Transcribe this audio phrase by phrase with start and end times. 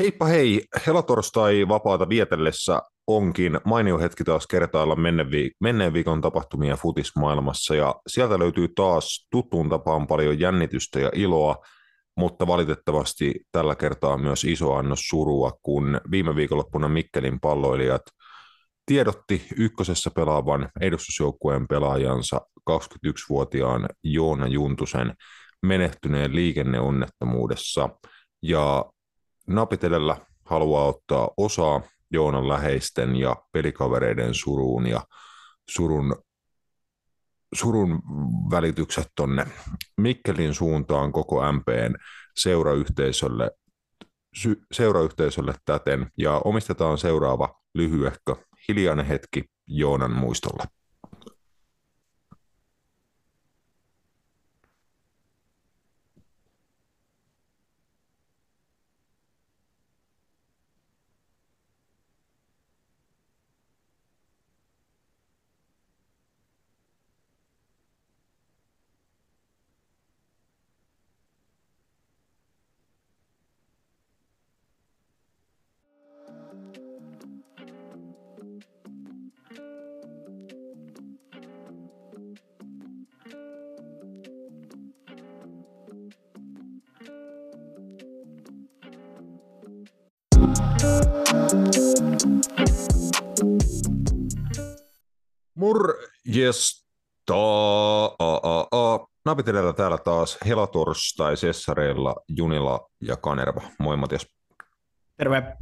[0.00, 4.96] Heippa hei, helatorstai vapaata vietellessä onkin mainio hetki taas kertailla
[5.60, 11.56] menneen viikon tapahtumia futismaailmassa ja sieltä löytyy taas tuttuun tapaan paljon jännitystä ja iloa,
[12.16, 18.02] mutta valitettavasti tällä kertaa myös iso annos surua, kun viime viikonloppuna Mikkelin palloilijat
[18.86, 22.40] tiedotti ykkösessä pelaavan edustusjoukkueen pelaajansa
[22.70, 25.14] 21-vuotiaan Joona Juntusen
[25.62, 27.88] menehtyneen liikenneonnettomuudessa.
[28.42, 28.84] Ja
[29.54, 31.80] napit edellä haluaa ottaa osaa
[32.10, 35.00] Joonan läheisten ja pelikavereiden suruun ja
[35.70, 36.16] surun,
[37.54, 38.02] surun
[38.50, 39.46] välitykset tonne
[39.96, 41.94] Mikkelin suuntaan koko MPn
[42.36, 43.50] seurayhteisölle,
[44.34, 48.36] sy, seurayhteisölle täten ja omistetaan seuraava lyhyehkö
[48.68, 50.64] hiljainen hetki Joonan muistolle.
[99.50, 103.62] Edellä täällä taas helatorstai Sessareilla, Junila ja Kanerva.
[103.78, 104.26] Moi Matias.
[105.16, 105.56] Terve.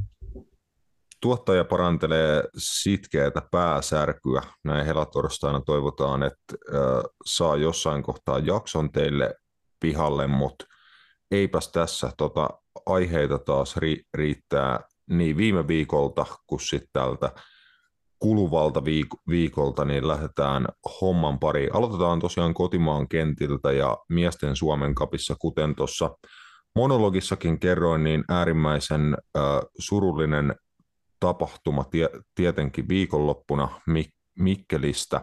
[1.21, 4.41] Tuottaja parantelee sitkeätä pääsärkyä.
[4.63, 9.35] Näin helatorstaina toivotaan, että äh, saa jossain kohtaa jakson teille
[9.79, 10.65] pihalle, mutta
[11.31, 12.49] eipäs tässä tota,
[12.85, 17.31] aiheita taas ri- riittää niin viime viikolta kuin sitten tältä
[18.19, 20.67] kuluvalta viik- viikolta, niin lähdetään
[21.01, 21.69] homman pari.
[21.73, 26.17] Aloitetaan tosiaan kotimaan kentiltä ja miesten Suomen kapissa, kuten tuossa
[26.75, 29.43] monologissakin kerroin, niin äärimmäisen äh,
[29.79, 30.55] surullinen
[31.19, 35.17] tapahtuma tie- tietenkin viikonloppuna Mik- Mikkelistä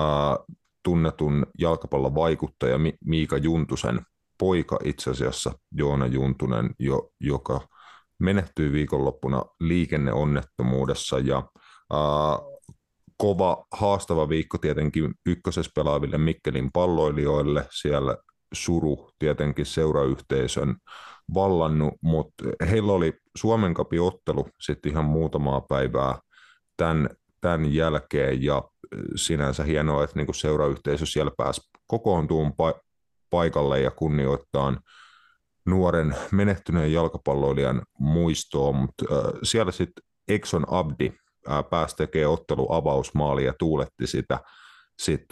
[0.00, 4.00] äh, tunnetun jalkapallon vaikuttaja Mi- Miika Juntusen
[4.38, 7.60] poika itse asiassa, Joona Juntunen, jo, joka
[8.18, 11.42] menehtyi viikonloppuna liikenneonnettomuudessa ja
[13.16, 17.66] kova, haastava viikko tietenkin ykkösessä pelaaville Mikkelin palloilijoille.
[17.70, 18.16] Siellä
[18.54, 20.76] suru tietenkin seurayhteisön
[21.34, 26.18] vallannut, mutta heillä oli Suomen ottelu sitten ihan muutamaa päivää
[26.76, 27.08] tämän,
[27.40, 28.62] tämän jälkeen ja
[29.16, 32.80] sinänsä hienoa, että niin seurayhteisö siellä pääsi kokoontuun pa-
[33.30, 34.76] paikalle ja kunnioittaa
[35.66, 41.12] nuoren menehtyneen jalkapalloilijan muistoa, mutta äh, siellä sitten Exxon Abdi
[41.70, 44.38] pääsi tekemään otteluavausmaali ja tuuletti sitä
[44.98, 45.24] sit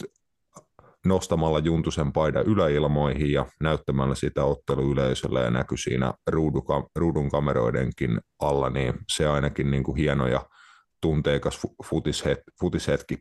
[1.05, 8.69] nostamalla Juntusen paidan yläilmoihin ja näyttämällä sitä otteluyleisölle ja näkyi siinä ruuduka, ruudun kameroidenkin alla,
[8.69, 10.45] niin se ainakin niin kuin hieno ja
[11.01, 13.17] tunteikas futishet, futishetki.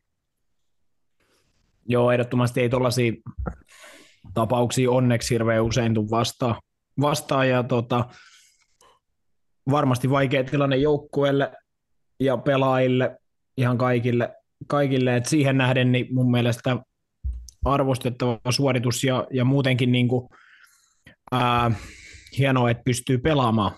[1.86, 3.12] Joo, ehdottomasti ei tuollaisia
[4.34, 6.54] tapauksia onneksi hirveän usein tule vastaan,
[7.00, 8.04] vastaan ja tota,
[9.70, 11.52] varmasti vaikea tilanne joukkueelle,
[12.25, 13.19] ja pelaajille,
[13.56, 14.34] ihan kaikille,
[14.66, 15.16] kaikille.
[15.16, 16.77] Että siihen nähden niin mun mielestä
[17.65, 20.28] arvostettava suoritus ja, ja muutenkin niin kuin,
[21.32, 21.71] ää,
[22.38, 23.72] hienoa, että pystyy pelaamaan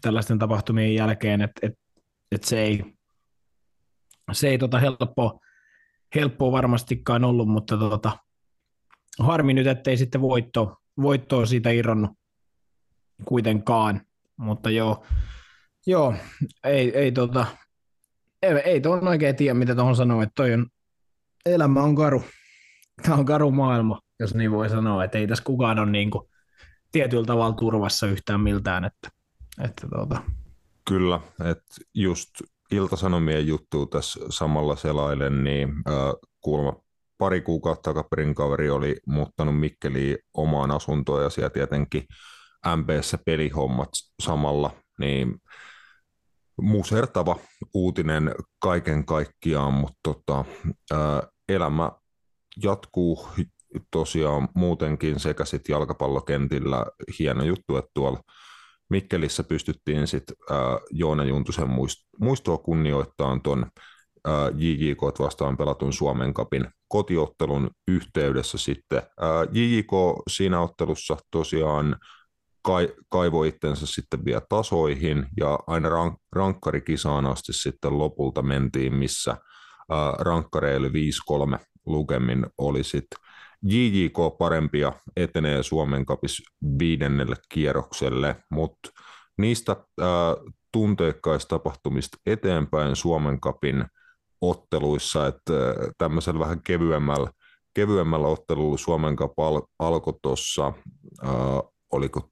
[0.00, 1.72] tällaisten tapahtumien jälkeen, että et,
[2.32, 2.84] et se ei,
[4.32, 5.40] se ei tota helppo,
[6.14, 8.18] helppoa varmastikaan ollut, mutta tota,
[9.18, 12.10] harmi nyt, ettei sitten voitto, voittoa siitä irronnut
[13.24, 14.00] kuitenkaan,
[14.36, 15.04] mutta joo,
[15.88, 16.14] Joo,
[16.64, 17.46] ei, ei, tota,
[18.42, 20.66] ei, ei tuon oikein tiedä, mitä tuohon sanoo, että toi on,
[21.46, 22.24] elämä on karu.
[23.02, 26.28] Tämä on karu maailma, jos niin voi sanoa, että ei tässä kukaan ole niin kuin
[26.92, 28.84] tietyllä tavalla turvassa yhtään miltään.
[28.84, 29.10] Että,
[29.64, 30.22] että tota.
[30.88, 31.20] Kyllä,
[31.50, 32.30] että just
[32.70, 35.94] Ilta-Sanomien juttu tässä samalla selailen, niin äh,
[36.40, 36.80] kuulemma
[37.18, 42.04] pari kuukautta takaperin kaveri oli muuttanut Mikkeliin omaan asuntoon ja siellä tietenkin
[42.76, 43.88] MPssä pelihommat
[44.22, 45.40] samalla, niin
[46.62, 47.36] musertava
[47.74, 50.44] uutinen kaiken kaikkiaan, mutta tota,
[50.92, 51.92] ää, elämä
[52.62, 53.28] jatkuu
[53.90, 56.86] tosiaan muutenkin sekä sitten jalkapallokentillä.
[57.18, 58.20] Hieno juttu, että tuolla
[58.90, 60.36] Mikkelissä pystyttiin sitten
[60.90, 61.68] Joona Juntusen
[62.20, 63.66] muistoa kunnioittaa tuon
[64.56, 69.02] JJK vastaan pelatun Suomen kapin kotiottelun yhteydessä sitten.
[69.52, 69.92] JJK
[70.30, 71.96] siinä ottelussa tosiaan
[72.68, 79.30] kai, kaivoi itsensä sitten vielä tasoihin ja aina rank, rankkarikisaan asti sitten lopulta mentiin, missä
[79.90, 83.18] ää, rankkareille 5-3 lukemin oli sitten
[83.62, 86.42] JJK parempia etenee Suomen kapis
[86.78, 88.90] viidennelle kierrokselle, mutta
[89.38, 90.08] niistä ää,
[90.72, 91.60] tunteikkaista
[92.26, 93.84] eteenpäin Suomen kapin
[94.40, 95.52] otteluissa, että
[95.98, 97.30] tämmöisellä vähän kevyemmällä,
[97.74, 100.72] kevyemmällä ottelulla Suomen Cup al- alkoi tuossa,
[101.92, 102.30] oliko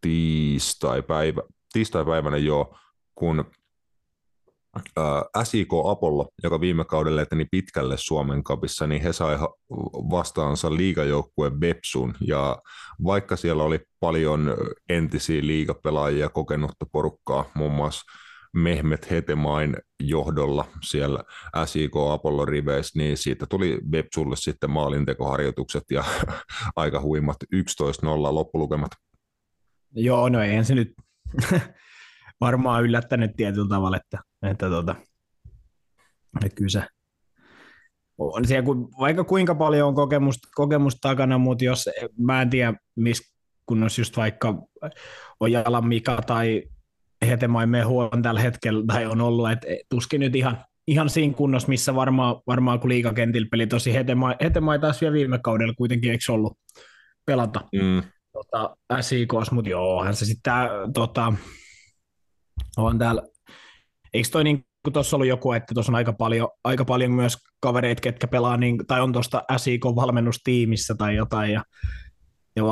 [0.00, 2.74] tiistai-päivä, tiistai-päivänä jo,
[3.14, 3.44] kun
[5.44, 9.38] SIK Apollo, joka viime kaudella eteni pitkälle Suomen kapissa, niin he sai
[10.10, 12.62] vastaansa liigajoukkueen Bepsun, ja
[13.04, 14.56] vaikka siellä oli paljon
[14.88, 18.04] entisiä liigapelaajia, kokenutta porukkaa, muun muassa
[18.56, 21.24] Mehmet Hetemain johdolla siellä
[21.64, 26.04] SIK Apollo riveissä, niin siitä tuli Bepsulle sitten maalintekoharjoitukset ja
[26.76, 27.58] aika huimat 11-0
[28.34, 28.90] loppulukemat.
[29.96, 30.92] Joo, no ei se nyt
[32.40, 34.18] varmaan yllättänyt tietyllä tavalla, että,
[34.50, 34.94] että, tota,
[36.44, 36.82] että kyllä se
[38.18, 41.88] on siellä, kun, vaikka kuinka paljon on kokemusta, kokemusta takana, mutta jos
[42.18, 44.62] mä en tiedä, missä kunnossa just vaikka
[45.40, 46.62] Ojalan Mika tai
[47.26, 51.68] Hetemai Mehu on tällä hetkellä, tai on ollut, että tuskin nyt ihan, ihan siinä kunnossa,
[51.68, 56.32] missä varmaan, varmaan kun liikakentillä peli tosi Hetemai, Hetemai taas vielä viime kaudella kuitenkin, eikö
[56.32, 56.58] ollut
[57.26, 58.02] pelata mm.
[58.50, 60.52] Tota, SIKs, mutta joo, hän se sitten
[60.94, 61.32] tota,
[62.76, 63.22] on täällä,
[64.14, 67.36] eikö toi niin kuin tuossa ollut joku, että tuossa on aika paljon, aika paljon myös
[67.60, 71.64] kavereita, ketkä pelaa, niin, tai on tuosta SIK-valmennustiimissä tai jotain, ja,
[72.56, 72.62] ja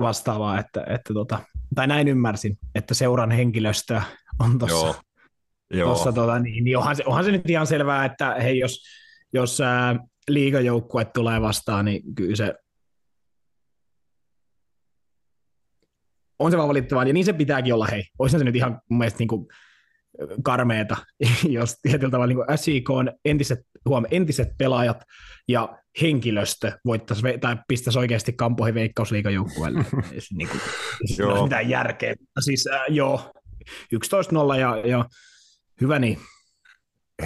[0.00, 1.38] vastaavaa, että, että tota,
[1.74, 4.00] tai näin ymmärsin, että seuran henkilöstö
[4.40, 4.94] on tuossa,
[5.70, 5.88] Joo.
[5.88, 8.82] Tossa, tota, niin, niin onhan, se, onhan se nyt ihan selvää, että hei, jos,
[9.34, 9.96] jos ää,
[10.28, 12.54] liigajoukkue tulee vastaan, niin kyllä se
[16.38, 18.04] on se vaan valittavaa, ja niin se pitääkin olla, hei.
[18.18, 19.46] Olisi se nyt ihan mun mielestä niin kuin
[20.42, 20.96] karmeeta,
[21.48, 25.02] jos tietyllä tavalla niin SIK on entiset, huom, entiset pelaajat
[25.48, 29.84] ja henkilöstö voittaisi tai pistäisi oikeasti kampoihin veikkausliikajoukkueelle.
[30.38, 30.60] niin kuin,
[31.18, 31.42] joo.
[31.42, 32.14] mitään järkeä.
[32.40, 33.32] Siis äh, joo,
[33.94, 35.04] 11-0 ja, ja
[35.80, 36.18] hyvä niin.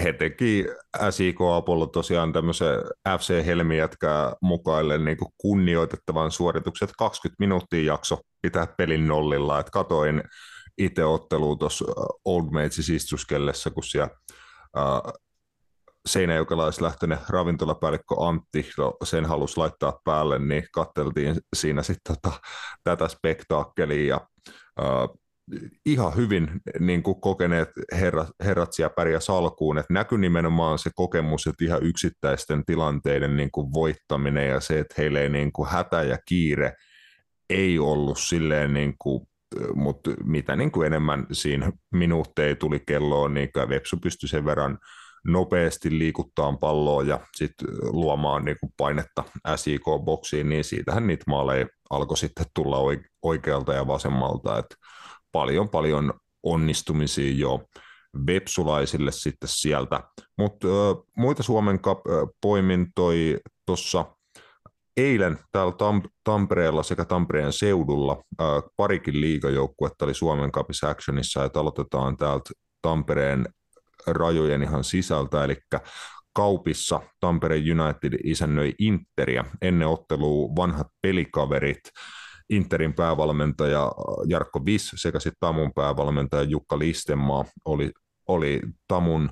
[0.03, 0.65] He teki
[1.09, 2.79] SIK Apollo tosiaan tämmöisen
[3.19, 9.59] FC Helmi jätkää mukaille niin kunnioitettavan suorituksen, että 20 minuuttia jakso pitää pelin nollilla.
[9.59, 10.23] Et katoin
[10.77, 11.85] itse ottelua tuossa
[12.25, 14.09] Old Matesis istuskellessa, kun siellä
[14.77, 15.13] uh,
[16.05, 18.69] seinäjokelais-lähtöinen ravintolapäällikkö Antti
[19.03, 22.39] sen halusi laittaa päälle, niin katteltiin siinä sitten tota,
[22.83, 24.27] tätä spektaakkelia ja
[24.81, 25.21] uh,
[25.85, 26.49] ihan hyvin
[26.79, 31.83] niin kuin kokeneet herrat, herrat siellä pärjäs alkuun, että näkyi nimenomaan se kokemus, että ihan
[31.83, 36.73] yksittäisten tilanteiden niin kuin voittaminen ja se, että heille ei niin kuin hätä ja kiire
[37.51, 39.27] ei ollut silleen niin kuin
[39.75, 44.77] mutta mitä niin kuin enemmän siinä minuutteja tuli kelloon, niin Vepsu pystyi sen verran
[45.27, 49.23] nopeasti liikuttaa palloa ja sitten luomaan niin kuin painetta
[49.55, 52.77] SIK-boksiin, niin siitähän niitä maaleja alkoi sitten tulla
[53.21, 54.75] oikealta ja vasemmalta, että
[55.31, 56.13] paljon paljon
[56.43, 57.63] onnistumisia jo
[58.27, 60.03] Vepsulaisille sitten sieltä,
[60.37, 60.67] mutta
[61.17, 61.79] muita Suomen
[62.41, 64.05] poimintoi tuossa
[64.97, 71.59] eilen täällä Tam- Tampereella sekä Tampereen seudulla ää, parikin liigajoukkuetta oli Suomen Cupissa Actionissa, että
[71.59, 72.49] aloitetaan täältä
[72.81, 73.45] Tampereen
[74.07, 75.57] rajojen ihan sisältä, eli
[76.33, 79.45] Kaupissa Tampere United isännöi Interia.
[79.61, 81.79] Ennen ottelua vanhat pelikaverit,
[82.49, 83.91] Interin päävalmentaja
[84.27, 87.91] Jarkko Viss sekä sitten Tamun päävalmentaja Jukka Listemaa oli,
[88.27, 89.29] oli Tamun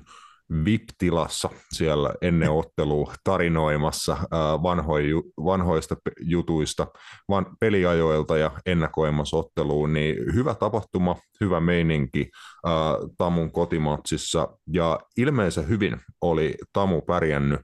[0.64, 4.16] VIP-tilassa siellä ennen ottelua tarinoimassa
[4.62, 5.10] vanhoi,
[5.44, 6.86] vanhoista jutuista,
[7.28, 12.30] van, peliajoilta ja ennakoimassa otteluun, niin hyvä tapahtuma, hyvä meininki
[12.66, 12.72] ää,
[13.18, 14.48] Tamun kotimatsissa.
[14.72, 17.60] Ja ilmeisen hyvin oli Tamu pärjännyt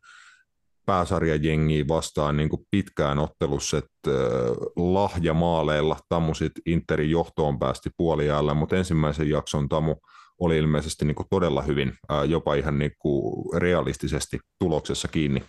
[0.86, 4.10] pääsarjajengiä vastaan niin kuin pitkään ottelussa, että
[4.76, 9.96] lahjamaaleilla Tamu sitten Interin johtoon päästi puoliajalla, mutta ensimmäisen jakson Tamu
[10.38, 11.92] oli ilmeisesti niin kuin todella hyvin,
[12.28, 15.42] jopa ihan niin kuin realistisesti tuloksessa kiinni.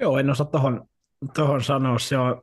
[0.00, 0.86] Joo, en osaa tuohon
[1.34, 1.98] tohon sanoa.
[1.98, 2.42] Se on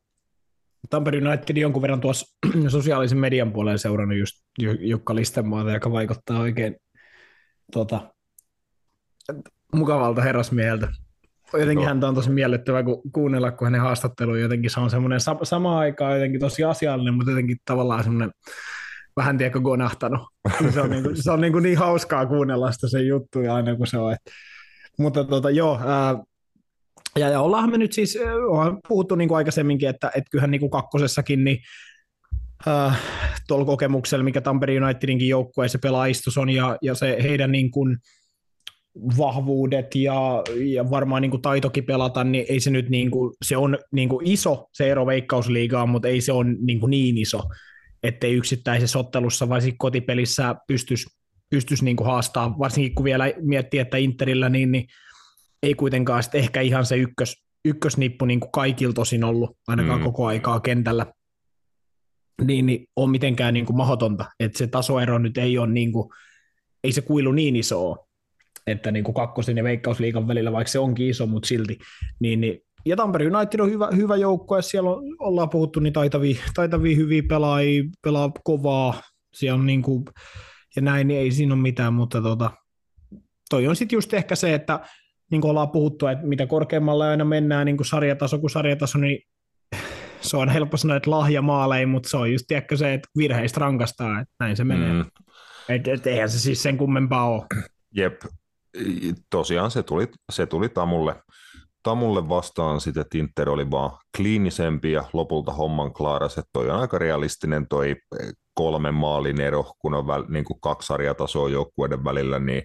[0.90, 4.36] Tampere United jonkun verran tuossa sosiaalisen median puolella seurannut just
[4.80, 6.76] Jukka Listenmaata, joka vaikuttaa oikein
[7.72, 8.14] tota,
[9.74, 10.88] mukavalta herrasmieheltä.
[11.54, 11.86] Jotenkin no.
[11.86, 15.80] häntä on tosi miellyttävä kun kuunnella, kun hänen haastattelu jotenkin se on semmoinen sa- sama
[15.80, 18.32] aikaa jotenkin tosi asiallinen, mutta jotenkin tavallaan semmoinen
[19.18, 20.22] vähän tiedätkö gonahtanut.
[20.74, 23.56] Se on, niin, kuin, se on niin, kuin niin hauskaa kuunnella sitä se juttu ja
[23.56, 24.14] aina kun se on.
[24.14, 24.32] Että.
[25.00, 26.16] Mutta tota, joo, ää,
[27.20, 28.18] ja, ja ollaan me nyt siis,
[28.50, 31.58] on puhuttu niin kuin aikaisemminkin, että, että kyllähän niin kuin kakkosessakin, niin
[32.68, 33.00] äh,
[33.48, 37.98] tuolla kokemuksella, mikä Tampere Unitedinkin joukkueessa pelaistus on, ja, ja se heidän niin kuin,
[39.18, 43.58] vahvuudet ja, ja varmaan niin kuin taitokin pelata, niin ei se nyt niin kuin, se
[43.58, 47.42] on niin kuin iso se ero veikkausliigaan, mutta ei se ole niin, kuin niin iso,
[48.08, 51.18] ettei yksittäisessä ottelussa vai kotipelissä pystyisi
[51.50, 54.88] pystyisi niin kuin haastaa, varsinkin kun vielä miettii, että Interillä niin, niin
[55.64, 60.04] ei kuitenkaan sitten ehkä ihan se ykkös, ykkösnippu niin kuin kaikilta tosin ollut ainakaan mm.
[60.04, 61.06] koko aikaa kentällä,
[62.44, 66.10] niin, niin on mitenkään niin kuin mahdotonta, että se tasoero nyt ei ole niin kuin,
[66.84, 68.08] ei se kuilu niin iso
[68.68, 71.80] että niin kuin kakkosen ja veikkausliikan välillä, vaikka se onkin iso, mutta silti,
[72.20, 75.94] niin, niin ja Tampere United on hyvä, hyvä joukko, ja siellä on, ollaan puhuttu niin
[75.94, 79.02] taitavia, taitavia hyviä pelaajia, pelaa kovaa,
[79.34, 80.06] siellä on niin kuin,
[80.76, 82.52] ja näin, niin ei siinä ole mitään, mutta tota,
[83.50, 84.80] toi on sitten just ehkä se, että
[85.32, 89.20] niin kuin ollaan puhuttu, että mitä korkeammalle aina mennään niin kuin sarjataso kuin sarjataso, niin
[90.22, 94.20] se on helppo sanoa, että lahjamaalei, mutta se on just ehkä se, että virheistä rankastaa,
[94.20, 94.94] että näin se menee.
[94.94, 95.06] Mm.
[95.70, 97.44] Et, et, eihän se siis sen kummempaa ole.
[97.96, 98.22] Jep,
[99.30, 101.16] tosiaan se tuli, se tuli Tamulle,
[101.88, 106.80] Tamulle vastaan sitten, että Inter oli vaan kliinisempi ja lopulta homman klaaras, että toi on
[106.80, 107.96] aika realistinen toi
[108.54, 112.64] kolmen maalin ero, kun on väl, niin kuin kaksi sarjatasoa joukkueiden välillä, niin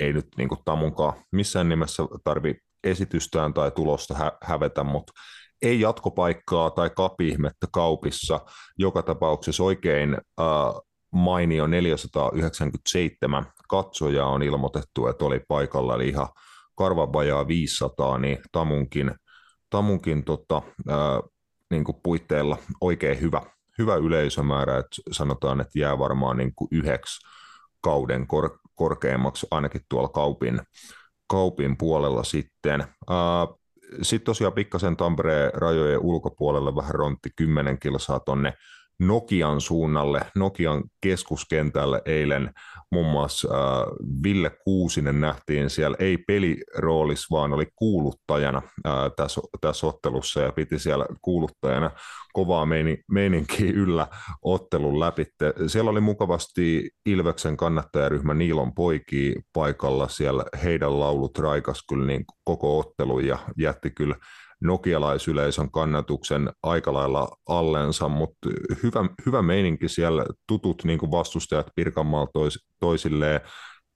[0.00, 5.12] ei nyt niin kuin Tamunkaan missään nimessä tarvi esitystään tai tulosta hä- hävetä, mutta
[5.62, 8.40] ei jatkopaikkaa tai kapihmettä kaupissa.
[8.78, 10.46] Joka tapauksessa oikein äh,
[11.12, 16.28] mainio 497 katsojaa on ilmoitettu, että oli paikalla, eli ihan
[16.80, 19.10] karvan vajaa 500, niin Tamunkin,
[19.70, 21.20] tamunkin tota, ää,
[21.70, 23.42] niin kuin puitteilla oikein hyvä,
[23.78, 27.26] hyvä yleisömäärä, että sanotaan, että jää varmaan niin kuin yhdeksi
[27.80, 30.60] kauden kor, korkeammaksi ainakin tuolla kaupin,
[31.26, 32.84] kaupin puolella sitten.
[34.02, 38.52] Sitten tosiaan pikkasen Tampereen rajojen ulkopuolelle vähän rontti 10 kilsaa tonne
[38.98, 42.50] Nokian suunnalle, Nokian keskuskentälle eilen
[42.92, 43.86] muun muassa äh,
[44.22, 50.78] Ville Kuusinen nähtiin siellä, ei peliroolis, vaan oli kuuluttajana äh, tässä, tässä ottelussa ja piti
[50.78, 51.90] siellä kuuluttajana
[52.32, 54.06] kovaa meini, meininkiä yllä
[54.42, 55.26] ottelun läpi.
[55.66, 62.78] Siellä oli mukavasti Ilveksen kannattajaryhmä Niilon poikii paikalla, siellä heidän laulut raikas kyllä niin koko
[62.78, 64.16] ottelu ja jätti kyllä
[64.60, 68.48] nokialaisyleisön kannatuksen aika lailla allensa, mutta
[68.82, 73.40] hyvä, hyvä meininki siellä, tutut niin kuin vastustajat Pirkanmaalla tois, toisilleen,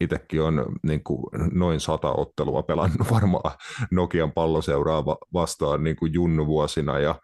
[0.01, 3.55] itsekin on niin kuin noin sata ottelua pelannut varmaan
[3.91, 7.15] Nokian palloseuraa vastaan niin kuin junnuvuosina ja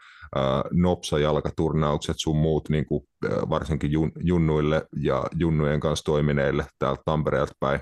[0.72, 7.80] nopsajalkaturnaukset sun muut, niin kuin, varsinkin jun, junnuille ja junnujen kanssa toimineille täältä Tampereelta päin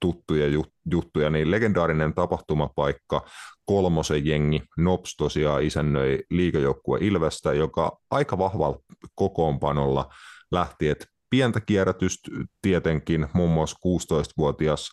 [0.00, 3.26] tuttuja juttuja, niin legendaarinen tapahtumapaikka,
[3.64, 8.78] kolmosen jengi, Nops tosiaan isännöi liikajoukkue Ilvestä, joka aika vahvalla
[9.14, 10.08] kokoonpanolla
[10.52, 12.30] lähti, että pientä kierrätystä
[12.62, 14.90] tietenkin, muun muassa 16-vuotias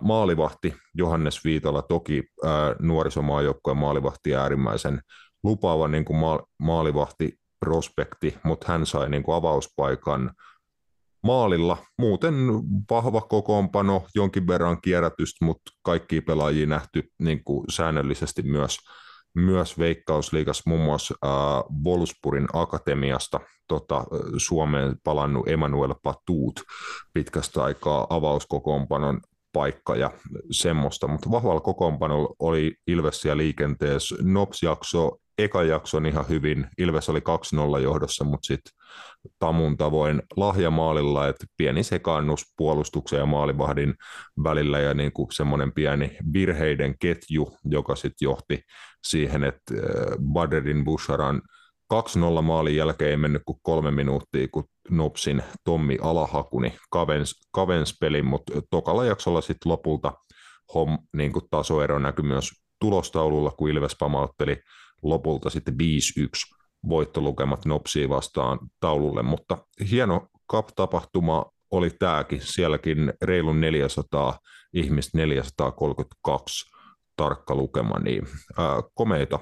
[0.00, 2.22] maalivahti Johannes Viitola, toki
[2.78, 5.00] nuorisomaajoukkueen maalivahti äärimmäisen
[5.44, 6.18] lupaava niin kuin
[6.58, 10.30] maalivahti prospekti, mutta hän sai niin kuin avauspaikan
[11.22, 11.76] maalilla.
[11.98, 12.34] Muuten
[12.90, 18.78] vahva kokoonpano, jonkin verran kierrätystä, mutta kaikki pelaajia nähty niin kuin säännöllisesti myös,
[19.34, 21.30] myös Veikkausliigas, muun muassa äh,
[22.52, 24.04] akatemiasta tota,
[24.36, 26.60] Suomeen palannut Emanuel Patuut
[27.12, 29.20] pitkästä aikaa avauskokoonpanon
[29.52, 30.10] paikka ja
[30.50, 34.16] semmoista, mutta vahvalla kokoonpanolla oli Ilves ja liikenteessä.
[34.22, 36.66] Nops-jakso eka jakson ihan hyvin.
[36.78, 37.20] Ilves oli
[37.78, 38.72] 2-0 johdossa, mutta sitten
[39.38, 43.94] Tamun tavoin lahjamaalilla, että pieni sekaannus puolustuksen ja maalivahdin
[44.44, 48.60] välillä ja niin kuin semmoinen pieni virheiden ketju, joka sitten johti
[49.04, 51.42] siihen, että äh, Baderin Busharan
[52.38, 58.26] 2-0 maalin jälkeen ei mennyt kuin kolme minuuttia, kun Nopsin Tommi Alahakuni kavens, kavens pelin,
[58.26, 60.12] mutta tokalla jaksolla sitten lopulta
[60.74, 62.50] hom, niin kuin tasoero näkyi myös
[62.80, 64.56] tulostaululla, kun Ilves pamautteli
[65.04, 65.76] lopulta sitten 5-1
[66.88, 69.58] voittolukemat Nopsiin vastaan taululle, mutta
[69.90, 74.38] hieno cup-tapahtuma oli tämäkin, sielläkin reilun 400
[74.72, 76.74] ihmistä, 432
[77.16, 78.26] tarkka lukema, niin
[78.58, 79.38] ää, komeita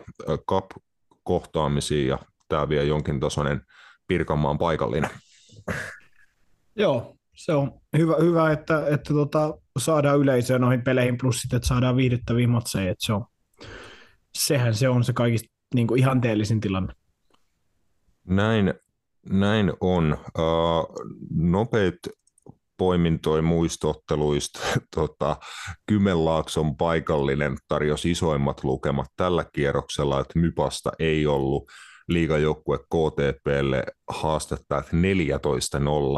[0.50, 3.60] cup-kohtaamisia ja tämä vielä jonkin tasoinen
[4.06, 5.10] Pirkanmaan paikallinen.
[6.76, 11.66] Joo, se on hyvä, hyvä että, että tota, saadaan yleisöä noihin peleihin, plus sitten, että
[11.68, 13.26] saadaan viihdyttäviä matseja, että se on,
[14.34, 16.92] sehän se on se kaikista niin kuin ihanteellisin tilanne.
[18.28, 18.74] Näin,
[19.30, 20.18] näin on.
[20.38, 20.86] Uh,
[21.34, 21.94] nopeat
[22.76, 24.60] poimintoi muistotteluista.
[24.96, 25.36] Tota,
[25.86, 31.70] Kymenlaakson paikallinen tarjosi isoimmat lukemat tällä kierroksella, että Mypasta ei ollut
[32.08, 34.96] liigajoukkue KTPlle haastetta, että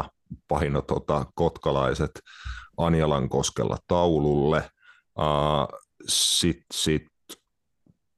[0.03, 0.07] 14-0
[0.47, 2.11] pahino tota, kotkalaiset
[2.77, 4.69] Anjalankoskella taululle.
[5.19, 7.03] Uh, Sitten sit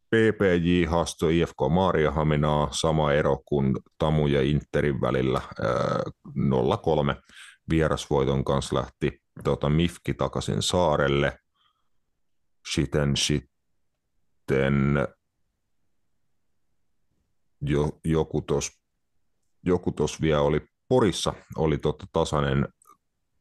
[0.09, 7.21] PPJ haastoi IFK Maariahaminaa, sama ero kuin Tamu ja Interin välillä, uh, 0-3
[7.69, 11.39] vierasvoiton kanssa lähti tota, Mifki takaisin saarelle.
[12.73, 15.07] Sitten, sitten
[17.61, 18.87] jo, joku tuossa
[19.67, 22.67] joku vielä oli Porissa, oli tota tasainen,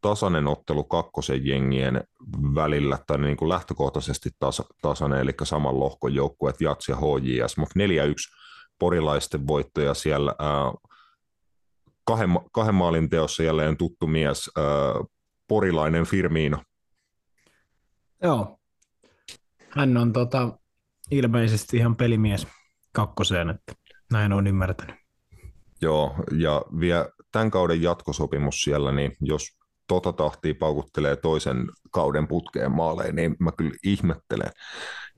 [0.09, 2.05] tasainen ottelu kakkosen jengien
[2.55, 7.81] välillä, tai niin kuin lähtökohtaisesti tasa, tasainen, eli saman lohkon joukkueet Jats ja HJS, mutta
[7.81, 7.83] 4-1
[8.79, 10.35] porilaisten voittoja siellä.
[10.39, 10.73] Ää,
[12.05, 14.65] kahden, kahden maalin teossa jälleen tuttu mies, ää,
[15.49, 16.59] porilainen Firmino.
[18.23, 18.59] Joo,
[19.71, 20.59] hän on tota,
[21.11, 22.47] ilmeisesti ihan pelimies
[22.93, 23.73] kakkoseen, että
[24.13, 24.97] näin on ymmärtänyt.
[25.83, 29.57] Joo, ja vielä tämän kauden jatkosopimus siellä, niin jos
[29.89, 34.51] tota tahtia paukuttelee toisen kauden putkeen maaleen, niin mä kyllä ihmettelen,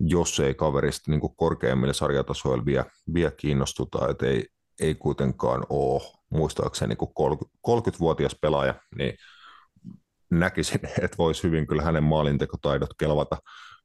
[0.01, 2.85] jos ei kaverista niin korkeammille sarjatasoille vielä,
[3.15, 4.47] vielä kiinnostuta, että ei,
[4.81, 9.15] ei kuitenkaan ole muistaakseni niin 30, vuotias pelaaja, niin
[10.31, 13.37] näkisin, että voisi hyvin kyllä hänen maalintekotaidot kelvata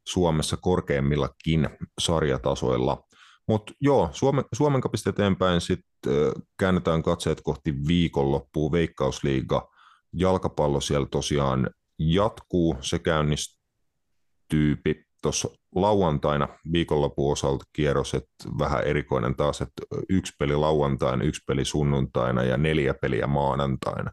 [0.08, 3.04] Suomessa korkeammillakin sarjatasoilla.
[3.48, 6.14] Mutta joo, Suomen, Suomen kapista eteenpäin sitten
[6.60, 8.72] käännetään katseet kohti viikonloppua.
[8.72, 9.73] Veikkausliiga
[10.14, 12.76] jalkapallo siellä tosiaan jatkuu.
[12.82, 14.78] Se käynnistyy
[15.22, 21.66] tuossa lauantaina viikonlopun osalta kierros, että vähän erikoinen taas, että yksi peli lauantaina, yksi peli
[21.66, 24.12] sunnuntaina ja neljä peliä maanantaina.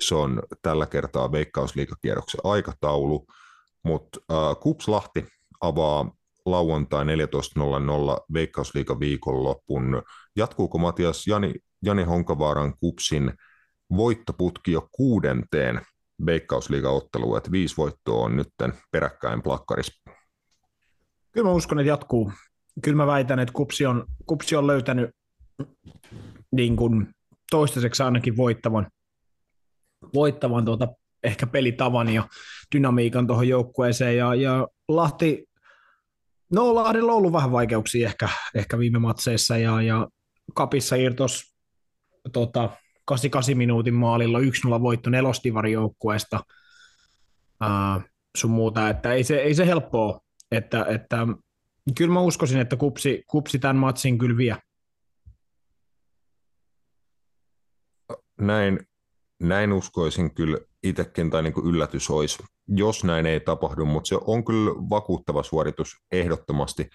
[0.00, 3.26] Se on tällä kertaa Veikkausliigakierroksen aikataulu,
[3.84, 5.24] mutta äh, Kupslahti
[5.60, 6.10] avaa
[6.46, 7.10] lauantai 14.00
[8.32, 10.02] Veikkausliiga viikonlopun.
[10.36, 13.32] Jatkuuko Matias Jani, Jani Honkavaaran kupsin
[13.96, 15.80] voittoputki jo kuudenteen
[16.26, 18.48] Veikkausliiga-otteluun, että viisi voittoa on nyt
[18.92, 20.10] peräkkäin plakkarissa?
[21.32, 22.32] Kyllä mä uskon, että jatkuu.
[22.82, 25.10] Kyllä mä väitän, että kupsi on, kupsi on löytänyt
[26.52, 27.08] niin kuin
[27.50, 28.86] toistaiseksi ainakin voittavan,
[30.14, 30.88] voittavan tuota,
[31.22, 32.28] ehkä pelitavan ja
[32.74, 34.16] dynamiikan tuohon joukkueeseen.
[34.16, 35.48] Ja, ja Lahti
[36.52, 40.08] No Lahdella on ollut vähän vaikeuksia ehkä, ehkä viime matseissa ja, ja
[40.54, 41.42] kapissa irtos
[42.32, 42.70] tota,
[43.08, 44.42] 88 minuutin maalilla 1-0
[44.82, 46.40] voitto nelostivarijoukkueesta
[48.36, 51.26] sun muuta, että ei se, ei se helppoa, että, että
[51.96, 54.56] kyllä mä uskoisin, että kupsi, kupsi tämän matsin kyllä vie.
[58.40, 58.78] Näin,
[59.40, 64.18] näin uskoisin kyllä itsekin, tai niin kuin yllätys olisi, jos näin ei tapahdu, mutta se
[64.26, 66.90] on kyllä vakuuttava suoritus ehdottomasti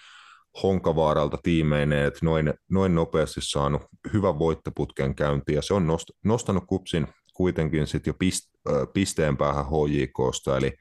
[0.64, 3.82] Honkavaaralta tiimeineen, että noin, noin nopeasti saanut
[4.14, 8.50] hyvän voittoputken käyntiin, ja se on nost, nostanut kupsin kuitenkin sitten jo pist,
[8.94, 10.74] pisteen päähän HJKsta, eli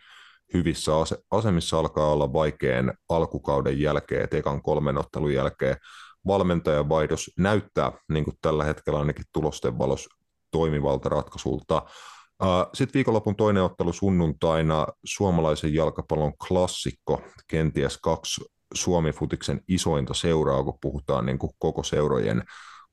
[0.55, 5.77] hyvissä ase, asemissa alkaa olla vaikean alkukauden jälkeen, et ekan kolmen ottelun jälkeen.
[6.27, 10.11] Valmentajan vaihdos näyttää niin kuin tällä hetkellä ainakin tulosten valossa
[10.51, 11.83] toimivalta ratkaisulta.
[12.75, 21.27] Sitten viikonlopun toinen ottelu sunnuntaina suomalaisen jalkapallon klassikko, kenties kaksi Suomi-futiksen isointa seuraa, kun puhutaan
[21.27, 22.43] niin kuin koko seurojen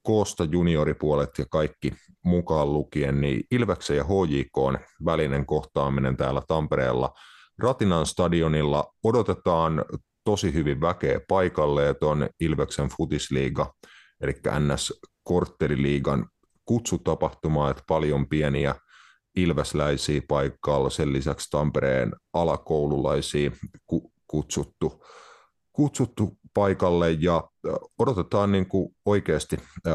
[0.04, 1.94] koosta junioripuolet ja kaikki
[2.26, 7.14] mukaan lukien, niin Ilveksen ja HJK välinen kohtaaminen täällä Tampereella
[7.60, 9.86] Ratinan stadionilla odotetaan
[10.24, 13.74] tosi hyvin väkeä paikalle, että on Ilveksen futisliiga,
[14.22, 16.28] eli NS Kortteliliigan
[16.66, 18.76] kutsutapahtuma, että paljon pieniä
[19.36, 23.52] ilväsläisiä paikalla, sen lisäksi Tampereen alakoululaisia
[24.28, 25.04] kutsuttu,
[25.74, 27.44] kutsuttu paikalle ja
[28.00, 29.94] odotetaan niin kuin oikeasti äh,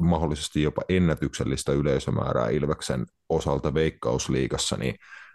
[0.00, 4.94] mahdollisesti jopa ennätyksellistä yleisömäärää Ilveksen osalta Veikkausliigassa, niin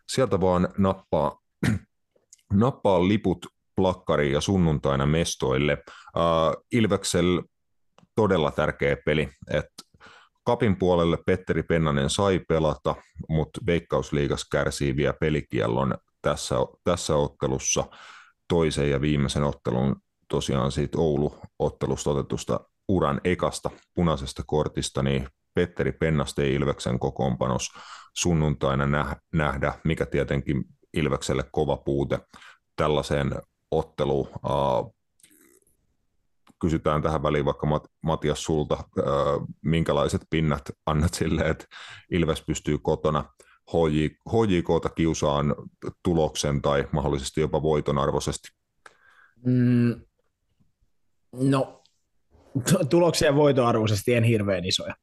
[0.10, 1.40] sieltä vaan nappaa,
[2.54, 3.46] nappaa liput
[3.76, 5.72] plakkari ja sunnuntaina mestoille.
[6.18, 7.44] Äh, Ilveksellä
[8.16, 9.84] todella tärkeä peli, että
[10.46, 12.96] Kapin puolelle Petteri Pennanen sai pelata,
[13.30, 17.84] mutta Veikkausliigas kärsii vielä pelikiellon tässä, tässä ottelussa
[18.48, 19.96] toisen ja viimeisen ottelun
[20.30, 27.72] tosiaan siitä Oulu-ottelusta otetusta uran ekasta punaisesta kortista, niin Petteri Pennaste Ilveksen kokoonpanos
[28.14, 32.20] sunnuntaina nähdä, mikä tietenkin Ilvekselle kova puute
[32.76, 33.32] tällaiseen
[33.72, 34.28] otteluun.
[36.62, 38.78] Kysytään tähän väliin vaikka Mat- Matias sulta,
[39.62, 41.66] minkälaiset pinnat annat sille, että
[42.12, 43.26] Ilves pystyy kotona
[43.72, 45.56] HJ, HJKta kiusaan
[46.04, 48.48] tuloksen tai mahdollisesti jopa voiton arvoisesti?
[49.46, 50.02] Mm,
[51.34, 51.84] no,
[52.90, 54.96] tuloksia ja voitoarvoisesti en hirveän isoja.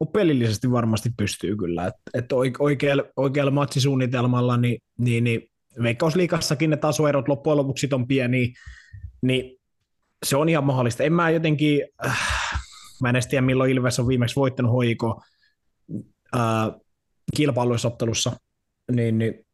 [0.00, 1.86] Mutta pelillisesti varmasti pystyy kyllä.
[1.86, 5.50] Että et oikealla, oikealla matsisuunnitelmalla niin, niin, niin
[5.82, 8.52] Veikkausliikassakin ne tasoerot loppujen lopuksi on pieni,
[9.22, 9.58] niin
[10.24, 11.02] se on ihan mahdollista.
[11.02, 12.20] En mä jotenkin, äh,
[13.02, 15.22] mä en edes tiedä milloin Ilves on viimeksi voittanut hoiko
[16.36, 16.40] äh,
[17.34, 18.36] kilpailuisottelussa,
[18.92, 19.46] niin, niin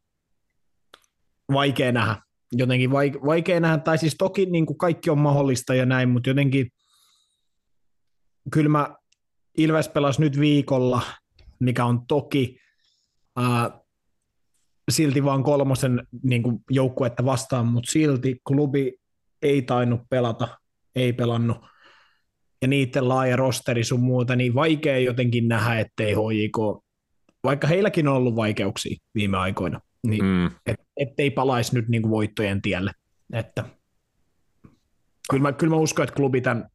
[1.53, 2.15] vaikea nähdä.
[2.51, 2.91] Jotenkin
[3.25, 6.71] vaikea nähdä, tai siis toki niin kuin kaikki on mahdollista ja näin, mutta jotenkin
[8.51, 8.95] kyllä mä
[9.57, 11.01] Ilves pelasi nyt viikolla,
[11.59, 12.59] mikä on toki
[13.35, 13.79] ää,
[14.91, 18.93] silti vaan kolmosen niin kuin joukkuetta vastaan, mutta silti klubi
[19.41, 20.57] ei tainnut pelata,
[20.95, 21.57] ei pelannut,
[22.61, 26.83] ja niiden laaja rosteri sun muuta, niin vaikea jotenkin nähdä, ettei HJK,
[27.43, 30.45] vaikka heilläkin on ollut vaikeuksia viime aikoina, niin mm.
[30.65, 32.91] et, ettei palaisi nyt niin kuin voittojen tielle.
[33.33, 33.63] Että,
[35.29, 36.69] kyllä, mä, kyllä mä uskon, että klubi tämän,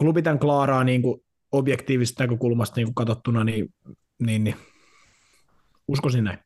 [0.00, 1.20] klubi tämän klaaraa niin kuin
[1.52, 3.74] objektiivisesta näkökulmasta niin kuin katsottuna, niin,
[4.22, 4.56] niin, niin
[5.88, 6.38] uskoisin näin.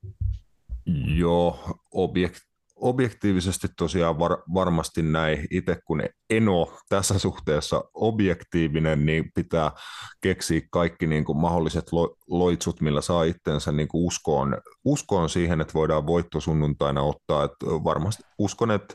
[1.17, 2.41] Joo, objekt,
[2.81, 5.47] objektiivisesti tosiaan var, varmasti näin.
[5.51, 9.73] Itse kun en ole tässä suhteessa objektiivinen, niin pitää
[10.21, 15.61] keksiä kaikki niin kuin mahdolliset lo, loitsut, millä saa itsensä niin kuin uskoon, uskoon siihen,
[15.61, 17.45] että voidaan voitto sunnuntaina ottaa.
[17.45, 17.53] Et
[17.85, 18.95] varmasti uskon, että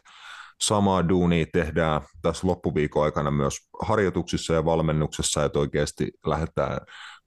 [0.61, 6.77] samaa duunia tehdään tässä loppuviikon aikana myös harjoituksissa ja valmennuksessa, että oikeasti lähdetään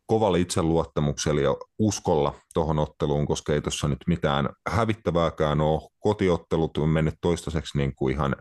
[0.09, 5.89] kovalla itseluottamuksella ja uskolla tuohon otteluun, koska ei tuossa nyt mitään hävittävääkään ole.
[6.01, 8.37] Kotiottelut on mennyt toistaiseksi niin kuin ihan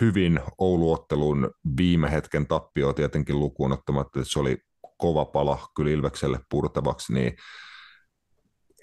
[0.00, 4.58] hyvin Ouluottelun viime hetken tappio tietenkin lukuun ottamatta, että se oli
[4.98, 7.32] kova pala kyllä Ilvekselle purtavaksi, niin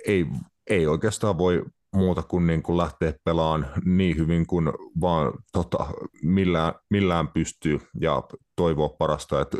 [0.08, 0.26] ei,
[0.70, 1.64] ei oikeastaan voi
[1.96, 5.88] muuta kuin, niin kuin lähteä pelaamaan niin hyvin kuin vaan tota,
[6.24, 8.24] millään, millään pystyy ja
[8.56, 9.58] toivoa parasta, että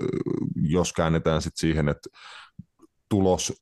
[0.56, 2.10] jos käännetään sitten siihen, että
[3.10, 3.54] tulos,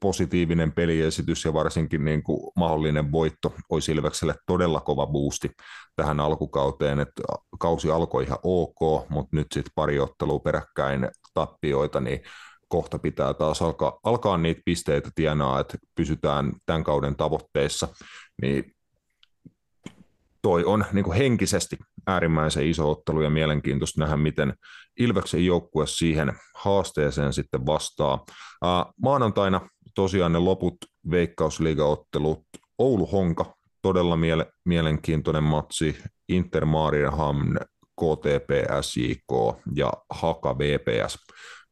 [0.00, 5.50] positiivinen peliesitys ja varsinkin niin kuin mahdollinen voitto olisi Ilvekselle todella kova boosti
[5.96, 7.22] tähän alkukauteen, että
[7.58, 12.20] kausi alkoi ihan ok, mutta nyt sitten pari ottelua peräkkäin tappioita, niin
[12.68, 17.88] kohta pitää taas alkaa, alkaa niitä pisteitä tienaa, että pysytään tämän kauden tavoitteissa,
[18.42, 18.64] niin
[20.42, 21.76] toi on niin kuin henkisesti
[22.06, 24.54] äärimmäisen iso ottelu ja mielenkiintoista nähdä, miten
[25.00, 28.24] Ilveksen joukkue siihen haasteeseen sitten vastaa.
[28.62, 29.60] Ää, maanantaina
[29.94, 30.76] tosiaan ne loput
[31.10, 32.44] veikkausliigaottelut.
[32.78, 35.98] Oulu Honka, todella miele- mielenkiintoinen matsi.
[36.28, 37.56] Inter Marienhamn,
[38.00, 38.50] KTP
[38.80, 41.18] SJK ja Haka VPS.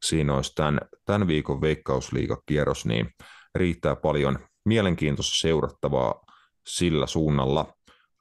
[0.05, 3.09] Siinä olisi tämän, tämän viikon veikkausliigakierros, niin
[3.55, 6.21] riittää paljon mielenkiintoista seurattavaa
[6.67, 7.73] sillä suunnalla.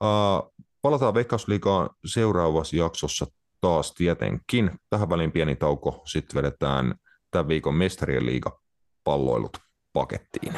[0.04, 3.26] Uh, palataan Veikkausliigaan seuraavassa jaksossa
[3.60, 4.70] taas tietenkin.
[4.90, 6.94] Tähän väliin pieni tauko, sitten vedetään
[7.30, 8.60] tämän viikon mestarien liiga
[9.04, 9.56] palloilut
[9.92, 10.54] pakettiin.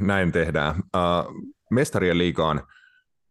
[0.00, 0.74] Näin tehdään.
[0.76, 1.34] Uh,
[1.70, 2.62] mestarien liigaan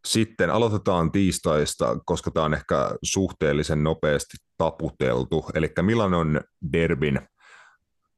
[0.08, 5.46] sitten aloitetaan tiistaista, koska tämä on ehkä suhteellisen nopeasti taputeltu.
[5.54, 6.42] Eli Milanon
[6.74, 7.20] derbin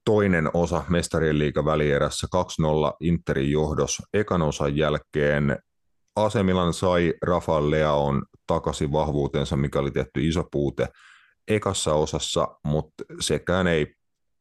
[0.06, 5.58] toinen osa mestarien liiga välierässä 2-0 Interin johdos ekan osan jälkeen.
[6.16, 10.88] AC Milan sai Rafael Leaon takaisin vahvuutensa, mikä oli tietty iso puute
[11.48, 13.94] ekassa osassa, mutta sekään ei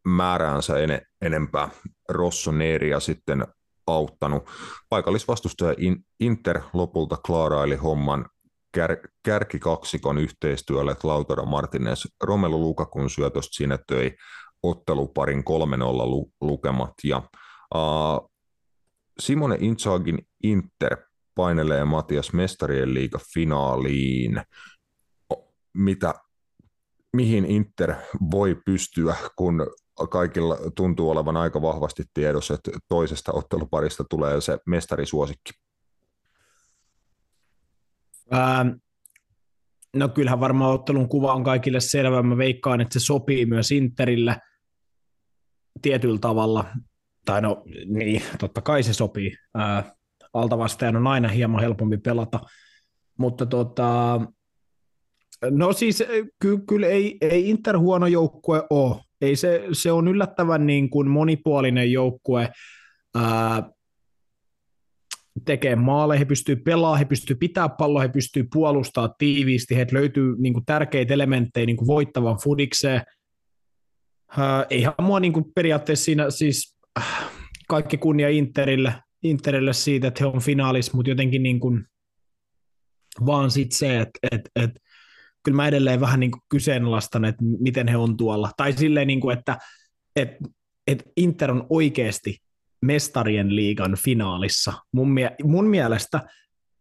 [0.07, 1.69] määräänsä en, enempää
[2.09, 3.47] Rossoneria sitten
[3.95, 4.43] auttanut.
[4.89, 5.75] Paikallisvastustaja
[6.21, 8.27] Inter lopulta klaaraili homman
[8.73, 14.17] kär, kärkikaksikon yhteistyölle, että Lautaro Martinez Romelu Lukakun syötöstä siinä töi
[14.63, 15.43] otteluparin 3-0
[16.41, 16.95] lukemat.
[17.05, 17.23] Ja,
[17.75, 18.31] uh,
[19.21, 20.97] Simone Inzagin Inter
[21.35, 24.43] painelee Matias Mestarien liiga finaaliin.
[25.75, 26.15] Mitä,
[27.17, 27.95] mihin Inter
[28.31, 29.67] voi pystyä, kun
[30.07, 35.51] kaikilla tuntuu olevan aika vahvasti tiedossa, että toisesta otteluparista tulee se mestarisuosikki.
[38.35, 38.69] Ähm,
[39.97, 42.23] no kyllähän varmaan ottelun kuva on kaikille selvä.
[42.23, 44.37] Mä veikkaan, että se sopii myös Interille
[45.83, 46.65] tietyllä tavalla.
[47.25, 49.37] Tai no niin, totta kai se sopii.
[49.61, 49.93] Äh,
[50.33, 52.41] altavastajan on aina hieman helpompi pelata.
[53.19, 54.21] Mutta tota,
[55.51, 56.05] no siis
[56.41, 61.09] ky- kyllä ei, ei Inter huono joukkue ole ei se, se on yllättävän niin kuin
[61.09, 62.49] monipuolinen joukkue.
[63.15, 63.71] Ää,
[65.45, 70.37] tekee maaleja, he pystyy pelaamaan, he pystyy pitää palloa, he pystyy puolustaa tiiviisti, he löytyy
[70.39, 73.03] niin kuin, tärkeitä elementtejä niin kuin voittavan fudikseen.
[74.39, 77.31] Äh, eihän mua niin kuin, periaatteessa siinä siis äh,
[77.69, 81.85] kaikki kunnia Interille, Interille siitä, että he on finaalis, mutta jotenkin niin kuin,
[83.27, 84.71] vaan sit se, että et, et,
[85.49, 88.51] kyllä mä edelleen vähän niin kuin kyseenalaistan, että miten he on tuolla.
[88.57, 89.59] Tai silleen, niin kuin, että
[90.17, 90.29] et,
[90.87, 92.37] et Inter on oikeasti
[92.83, 96.21] mestarien liigan finaalissa mun, mie- mun mielestä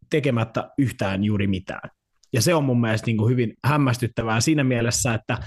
[0.09, 1.89] tekemättä yhtään juuri mitään.
[2.33, 5.37] Ja se on mun mielestä niin kuin hyvin hämmästyttävää siinä mielessä, että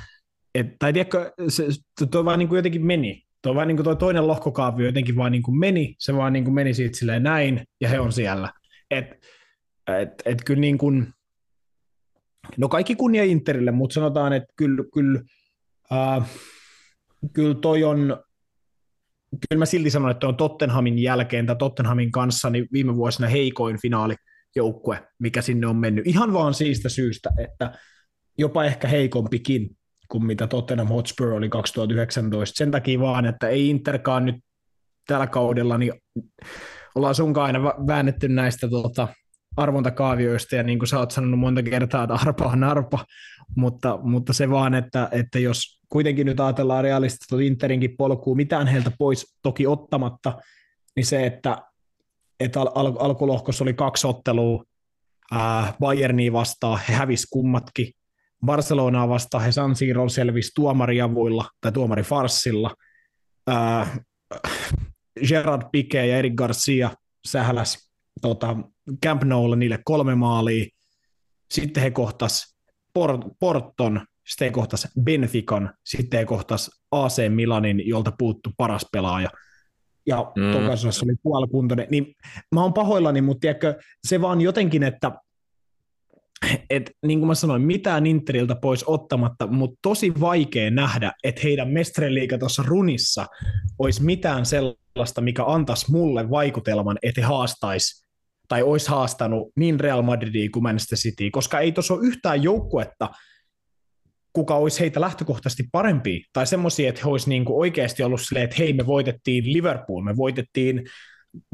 [0.54, 1.66] et, tai tiedätkö, se,
[2.10, 3.22] toi vaan niin kuin jotenkin meni.
[3.42, 6.44] Tuo vaan niin kuin toi toinen lohkokaavio jotenkin vaan niin kuin meni, se vaan niin
[6.44, 8.52] kuin meni siitä silleen näin, ja he on siellä.
[8.90, 9.06] Et,
[10.00, 11.12] et, et kyllä niin kuin,
[12.56, 15.20] no kaikki kunnia Interille, mutta sanotaan, että kyllä, kyllä,
[15.92, 16.30] äh,
[17.32, 18.24] kyllä toi on,
[19.48, 23.78] kyllä mä silti sanon, että on Tottenhamin jälkeen tai Tottenhamin kanssa niin viime vuosina heikoin
[23.82, 26.06] finaalijoukkue, mikä sinne on mennyt.
[26.06, 27.72] Ihan vaan siitä syystä, että
[28.38, 29.76] jopa ehkä heikompikin
[30.08, 32.58] kuin mitä Tottenham Hotspur oli 2019.
[32.58, 34.36] Sen takia vaan, että ei Interkaan nyt
[35.06, 35.92] tällä kaudella, niin
[36.94, 39.08] ollaan sunkaan aina väännetty näistä tuota,
[39.56, 43.04] arvontakaavioista, ja niin kuin sä oot sanonut monta kertaa, että arpa on arpa,
[43.56, 48.90] mutta, mutta se vaan, että, että jos kuitenkin nyt ajatellaan realistista Interinkin polkuun, mitään heiltä
[48.98, 50.38] pois toki ottamatta,
[50.96, 51.62] niin se, että,
[52.40, 54.64] että al- al- alkulohkossa oli kaksi ottelua,
[55.32, 57.92] ää, Bayernia vastaan, he hävisi kummatkin,
[58.44, 62.74] Barcelonaa vastaan he San Siro selvisi tuomariavuilla tai tuomarifarssilla,
[63.46, 63.96] ää,
[65.28, 66.90] Gerard Piqué ja Eric Garcia
[67.28, 67.90] sähläs
[68.22, 68.56] tota,
[69.04, 70.66] Camp Noulla niille kolme maalia,
[71.50, 72.56] sitten he kohtas
[72.98, 79.30] Port- Porton, sitten he kohtas Benfican, sitten he kohtas AC Milanin, jolta puuttu paras pelaaja.
[80.06, 80.52] Ja mm.
[80.52, 81.86] Tokasassa oli puolikuntoinen.
[81.90, 82.14] Niin
[82.54, 85.12] mä oon pahoillani, mutta tiedätkö, se vaan jotenkin, että
[86.70, 91.68] et, niin kuin mä sanoin, mitään Interiltä pois ottamatta, mutta tosi vaikea nähdä, että heidän
[91.68, 93.26] mestariliiga tuossa runissa
[93.78, 98.09] olisi mitään sellaista, mikä antaisi mulle vaikutelman, että he haastaisi
[98.50, 103.10] tai olisi haastanut niin Real Madridia kuin Manchester City, koska ei tuossa ole yhtään joukkuetta,
[104.32, 108.44] kuka olisi heitä lähtökohtaisesti parempi, tai semmoisia, että he olisi niin kuin oikeasti ollut silleen,
[108.44, 110.84] että hei, me voitettiin Liverpool, me voitettiin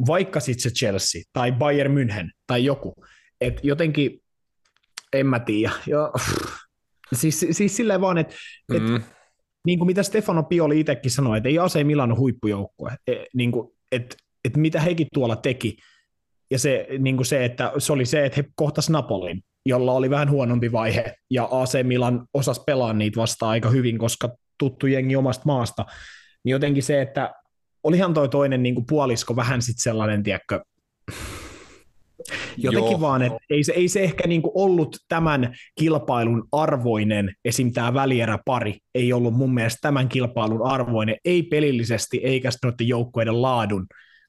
[0.07, 2.95] vaikka sitten se Chelsea, tai Bayern München, tai joku.
[3.41, 4.23] Et jotenkin,
[5.13, 5.73] en mä tiedä.
[5.87, 6.13] Jo,
[7.21, 8.35] siis, siis silleen vaan, että
[8.71, 8.97] mm.
[8.97, 9.03] et,
[9.67, 13.69] niin kuin mitä Stefano Pioli itsekin sanoi, että ei AC Milano huippujoukkue, e, niin kuin,
[13.93, 15.77] että et mitä hekin tuolla teki,
[16.51, 20.11] ja se, niin kuin se, että se oli se, että he kohtas Napolin, jolla oli
[20.11, 25.17] vähän huonompi vaihe, ja AC Milan osasi pelaa niitä vastaan aika hyvin, koska tuttu jengi
[25.17, 25.87] omasta maasta,
[26.45, 27.35] niin jotenkin se, että
[27.83, 30.61] olihan toi toinen niin kuin puolisko vähän sitten sellainen, tiedätkö,
[32.57, 33.01] jotenkin Joo.
[33.01, 37.73] vaan, että ei se, ei se ehkä niin ollut tämän kilpailun arvoinen, esim.
[37.73, 43.87] tämä välieräpari ei ollut mun mielestä tämän kilpailun arvoinen, ei pelillisesti eikä noiden joukkueiden laadun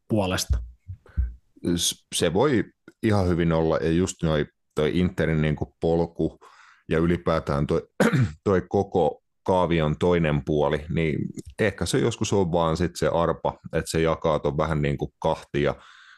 [0.07, 0.57] puolesta
[2.15, 2.63] se voi
[3.03, 6.39] ihan hyvin olla, ja just noi, toi Interin niin kuin polku
[6.89, 7.87] ja ylipäätään toi,
[8.43, 11.19] toi koko kaavion toinen puoli, niin
[11.59, 15.11] ehkä se joskus on vaan sit se arpa, että se jakaa ton vähän niin kuin
[15.19, 15.75] kahtia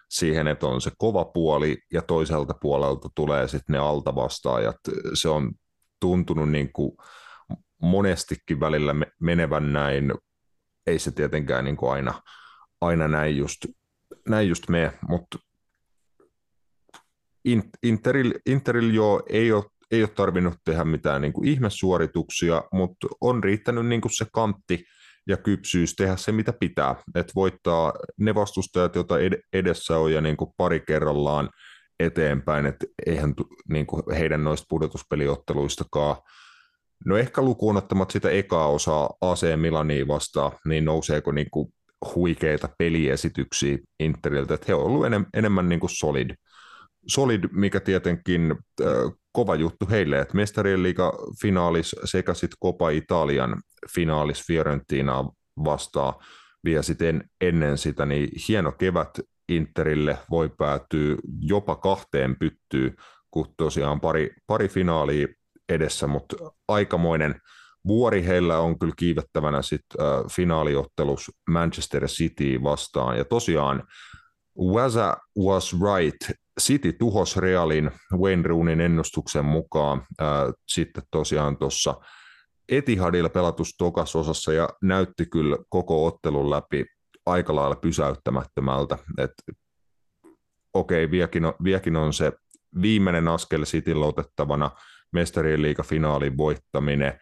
[0.09, 4.75] siihen, että on se kova puoli ja toiselta puolelta tulee sitten ne altavastaajat.
[5.13, 5.51] Se on
[5.99, 6.91] tuntunut niin kuin
[7.81, 10.13] monestikin välillä menevän näin,
[10.87, 12.21] ei se tietenkään niin kuin aina,
[12.81, 13.65] aina näin just
[14.29, 15.39] näin just mene, mutta
[17.83, 23.43] Interil, Interil jo ei ole, ei ole tarvinnut tehdä mitään niin kuin ihmesuorituksia, mutta on
[23.43, 24.85] riittänyt niin kuin se kantti
[25.27, 26.95] ja kypsyys tehdä se, mitä pitää.
[27.15, 29.15] Että voittaa ne vastustajat, joita
[29.53, 31.49] edessä on, ja niin kuin pari kerrallaan
[31.99, 33.33] eteenpäin, että eihän
[33.69, 36.15] niin kuin heidän noista pudotuspeliotteluistakaan
[37.05, 41.73] No ehkä lukuun ottamat sitä ekaa osaa AC Milaniin vastaan, niin nouseeko niin kuin
[42.15, 46.29] huikeita peliesityksiä Interiltä, että he ovat olleet enem, enemmän niin kuin solid.
[47.07, 48.87] Solid, mikä tietenkin äh,
[49.31, 53.61] kova juttu heille, että mestarien liiga finaalis sekä sitten Copa Italian
[53.95, 55.25] finaalis Fiorentina
[55.63, 56.13] vastaan
[56.63, 62.95] vielä sitten ennen sitä, niin hieno kevät Interille voi päätyä jopa kahteen pyttyyn,
[63.31, 65.27] kun tosiaan pari, pari finaalia
[65.69, 66.35] edessä, mutta
[66.67, 67.35] aikamoinen
[67.87, 73.17] vuori heillä on kyllä kiivettävänä sit, äh, finaaliottelus Manchester City vastaan.
[73.17, 73.83] Ja tosiaan
[74.59, 76.39] Waza was right.
[76.59, 80.27] City tuhos Realin Wayne Roonin ennustuksen mukaan äh,
[80.67, 81.95] sitten tosiaan tuossa
[82.69, 86.85] Etihadilla pelatus tokasosassa ja näytti kyllä koko ottelun läpi
[87.25, 88.97] aika lailla pysäyttämättömältä.
[89.17, 89.31] Et
[90.73, 92.31] okei, vieläkin on, vieläkin on se
[92.81, 94.71] viimeinen askel Cityn otettavana
[95.13, 97.19] mestarien liigafinaalin voittaminen.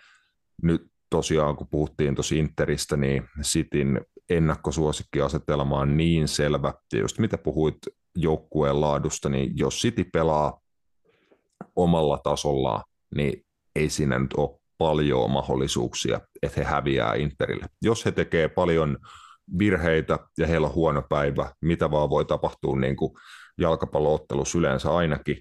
[0.64, 6.74] Nyt tosiaan, kun puhuttiin tosi Interistä, niin Cityn ennakkosuosikkiasetelma on niin selvä.
[6.94, 7.78] Ja just mitä puhuit
[8.16, 10.60] joukkueen laadusta, niin jos City pelaa
[11.76, 12.84] omalla tasollaan,
[13.16, 17.66] niin ei siinä nyt ole paljon mahdollisuuksia, että he häviää Interille.
[17.82, 18.98] Jos he tekee paljon
[19.60, 23.14] virheitä ja heillä on huono päivä, mitä vaan voi tapahtua niin kuin
[23.58, 25.38] jalkapalloottelussa yleensä ainakin,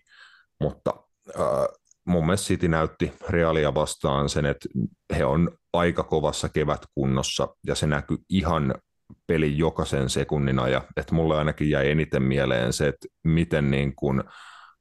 [0.61, 0.92] mutta
[1.40, 1.44] äh,
[2.07, 4.69] mun mielestä City näytti Realia vastaan sen, että
[5.16, 8.75] he on aika kovassa kevätkunnossa ja se näkyy ihan
[9.27, 10.83] pelin jokaisen sekunnin ajan.
[10.97, 14.23] Että mulle ainakin jäi eniten mieleen se, että miten niin kuin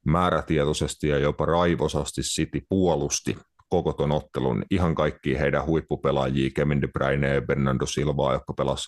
[0.06, 6.88] määrätietoisesti ja jopa raivosasti City puolusti koko ton ottelun ihan kaikki heidän huippupelaajia, Kevin De
[6.88, 8.86] Bruyne ja Bernardo Silva, jotka pelas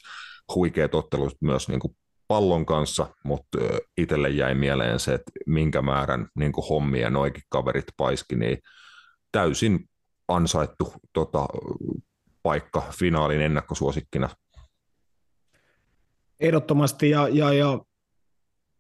[0.54, 1.96] huikeat ottelut myös niin kuin
[2.28, 3.58] pallon kanssa, mutta
[3.96, 8.58] itselle jäi mieleen se, että minkä määrän niin hommia noikin kaverit paiski, niin
[9.32, 9.88] täysin
[10.28, 11.46] ansaittu tota,
[12.42, 14.28] paikka finaalin ennakkosuosikkina.
[16.40, 17.78] Ehdottomasti ja, ja, ja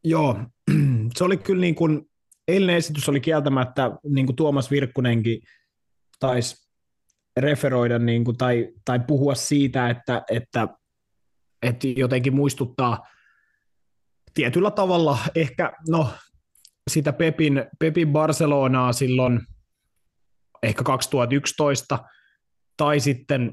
[0.04, 0.38] joo,
[1.16, 2.10] se oli kyllä niin kuin,
[2.48, 5.40] eilinen esitys oli kieltämättä, niin kuin Tuomas Virkkunenkin
[6.20, 6.68] taisi
[7.36, 10.68] referoida niin kuin, tai, tai puhua siitä, että, että,
[11.62, 13.06] että jotenkin muistuttaa
[14.38, 16.08] tietyllä tavalla ehkä, no
[16.90, 19.40] sitä Pepin, Pepin Barcelonaa silloin
[20.62, 21.98] ehkä 2011,
[22.76, 23.52] tai sitten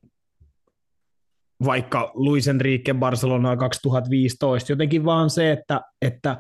[1.65, 6.38] vaikka Luis Enrique Barcelonaa 2015, jotenkin vaan se, että, että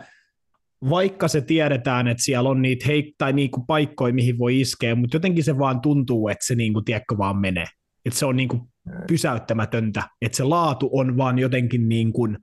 [0.89, 5.15] vaikka se tiedetään, että siellä on niitä heik- tai niinku paikkoja, mihin voi iskeä, mutta
[5.15, 7.67] jotenkin se vaan tuntuu, että se niinku, tiedätkö, vaan menee.
[8.05, 8.69] Että se on niinku
[9.07, 12.37] pysäyttämätöntä, että se laatu on vaan jotenkin niin, kuin,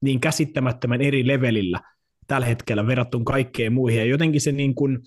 [0.00, 1.80] niin käsittämättömän eri levelillä
[2.26, 3.98] tällä hetkellä verrattuna kaikkeen muihin.
[3.98, 4.98] Ja jotenkin se niin kuin,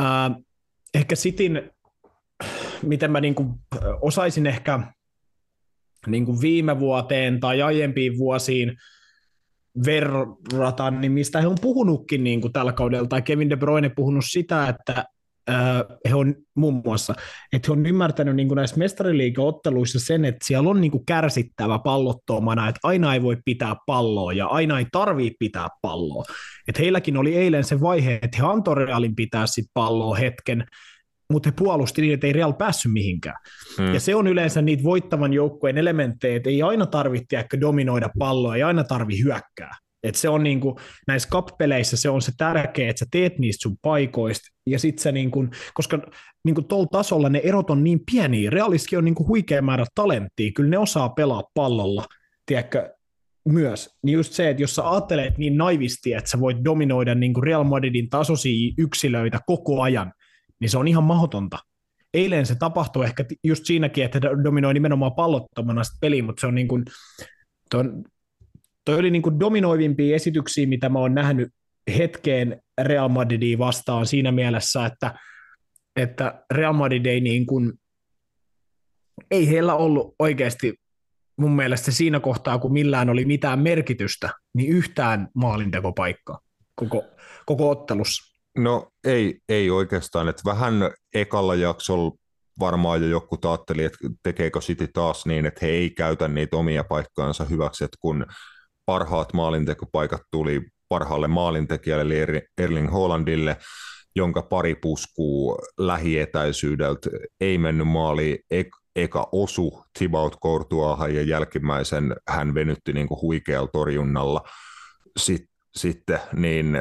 [0.00, 0.30] äh,
[0.94, 1.70] ehkä sitin,
[2.82, 3.48] miten mä niin kuin
[4.00, 4.80] osaisin ehkä
[6.06, 8.76] niin kuin viime vuoteen tai aiempiin vuosiin
[9.86, 14.24] verrata, niin mistä he on puhunutkin niin kuin tällä kaudella, tai Kevin De Bruyne puhunut
[14.28, 15.04] sitä, että
[16.08, 17.14] he on muun muassa,
[17.52, 22.68] että he on ymmärtänyt niin näissä mestariliigaotteluissa sen, että siellä on niin kuin kärsittävä pallottomana,
[22.68, 26.24] että aina ei voi pitää palloa ja aina ei tarvii pitää palloa.
[26.68, 30.66] Että heilläkin oli eilen se vaihe, että he antoi Realin pitää sit palloa hetken,
[31.32, 33.36] mutta he puolusti niin, että ei Real päässyt mihinkään.
[33.78, 33.94] Hmm.
[33.94, 38.62] Ja se on yleensä niitä voittavan joukkueen elementtejä, että ei aina tarvitse dominoida palloa, ei
[38.62, 39.70] aina tarvi hyökkää.
[40.04, 43.76] Et se on niinku, näissä kappeleissä se on se tärkeä, että sä teet niistä sun
[43.82, 45.98] paikoista, ja sit sä niinku, koska
[46.44, 50.70] niinku tuolla tasolla ne erot on niin pieniä, realistikin on niinku huikea määrä talenttia, kyllä
[50.70, 52.06] ne osaa pelaa pallolla,
[52.46, 52.94] tiedätkö,
[53.48, 57.34] myös, niin just se, että jos sä ajattelet niin naivisti, että sä voit dominoida niin
[57.34, 60.12] kuin Real Madridin tasoisia yksilöitä koko ajan,
[60.60, 61.58] niin se on ihan mahdotonta.
[62.14, 66.54] Eilen se tapahtui ehkä just siinäkin, että dominoi nimenomaan pallottomana sitä peliä, mutta se on
[66.54, 66.84] niin kuin,
[68.84, 71.48] toi oli niin kuin dominoivimpia esityksiä, mitä mä oon nähnyt
[71.98, 75.18] hetkeen Real Madridia vastaan siinä mielessä, että,
[75.96, 77.72] että Real Madrid ei, niin kuin,
[79.30, 80.74] ei heillä ollut oikeasti
[81.36, 86.38] mun mielestä siinä kohtaa, kun millään oli mitään merkitystä, niin yhtään maalintekopaikkaa
[86.74, 87.04] koko,
[87.46, 88.34] koko ottelussa.
[88.58, 90.74] No ei, ei oikeastaan, että vähän
[91.14, 92.12] ekalla jaksolla
[92.60, 96.84] varmaan jo joku taatteli, että tekeekö City taas niin, että he ei käytä niitä omia
[96.84, 98.26] paikkaansa hyväksi, että kun
[98.86, 103.56] parhaat maalintekopaikat tuli parhaalle maalintekijälle eli Erling Hollandille,
[104.16, 108.40] jonka pari puskuu lähietäisyydeltä ei mennyt maali
[108.96, 114.42] eka osu Thibaut Courtoisahan ja jälkimmäisen hän venytti niin kuin huikealla torjunnalla.
[115.16, 116.76] Sitten, sitten niin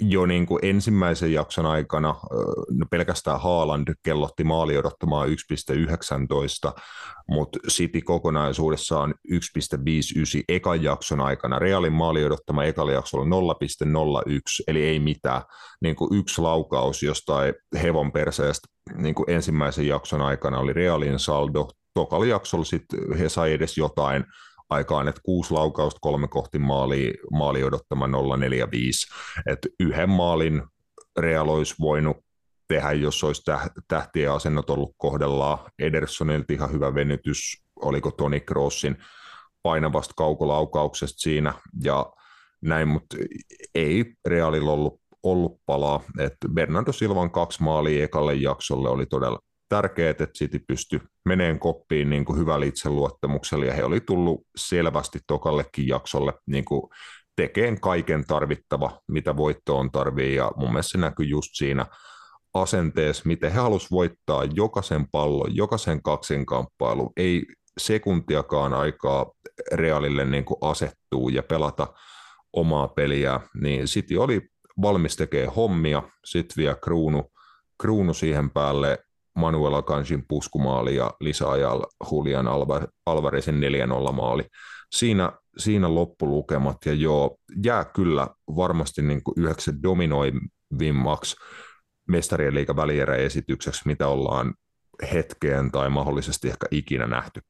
[0.00, 2.14] jo niin kuin ensimmäisen jakson aikana
[2.70, 5.34] no pelkästään Haaland kellotti maali odottamaan 1,19,
[7.28, 9.38] mutta City kokonaisuudessaan 1,59
[10.48, 11.58] ekan jakson aikana.
[11.58, 15.42] Realin maali odottama ekalla jaksolla 0,01, eli ei mitään.
[15.82, 21.68] Niin kuin yksi laukaus jostain hevon perseestä niin kuin ensimmäisen jakson aikana oli Realin saldo.
[21.94, 24.24] Tokalla jaksolla sitten he sai edes jotain
[24.70, 28.06] aikaan, että kuusi laukausta, kolme kohti maali, maali odottama
[28.36, 29.06] 045.
[29.46, 30.62] Että yhden maalin
[31.18, 32.16] Real olisi voinut
[32.68, 33.42] tehdä, jos olisi
[33.88, 35.58] tähtien asennot ollut kohdellaan.
[35.78, 38.96] Edersonilta ihan hyvä venytys, oliko Toni Crossin
[39.62, 41.54] painavasta kaukolaukauksesta siinä
[41.84, 42.12] ja
[42.60, 43.16] näin, mutta
[43.74, 46.02] ei Realilla ollut, ollut palaa.
[46.18, 49.38] että Bernardo Silvan kaksi maalia ekalle jaksolle oli todella
[49.68, 55.18] tärkeää, että City pystyi meneen koppiin niin kuin hyvällä itseluottamuksella, ja he oli tullut selvästi
[55.26, 56.82] tokallekin jaksolle niin kuin
[57.36, 61.86] tekeen kaiken tarvittava, mitä voittoon tarvii, ja mun mielestä se näkyy just siinä
[62.54, 67.46] asenteessa, miten he halusivat voittaa jokaisen pallon, jokaisen kaksinkamppailu, ei
[67.78, 69.32] sekuntiakaan aikaa
[69.72, 71.86] Realille niin kuin asettuu ja pelata
[72.52, 74.48] omaa peliä, niin City oli
[74.82, 77.32] valmis tekemään hommia, sitten vielä kruunu,
[77.82, 78.98] kruunu siihen päälle
[79.36, 82.46] Manuel Akansin puskumaali ja lisäajalla Julian
[83.06, 83.60] Alvarezin
[84.08, 84.44] 4-0 maali.
[84.92, 91.36] Siinä, siinä loppulukemat ja joo, jää kyllä varmasti niin kuin yhdeksi dominoivimmaksi
[92.08, 94.54] mestarien liiga välieräesitykseksi, mitä ollaan
[95.12, 97.40] hetkeen tai mahdollisesti ehkä ikinä nähty.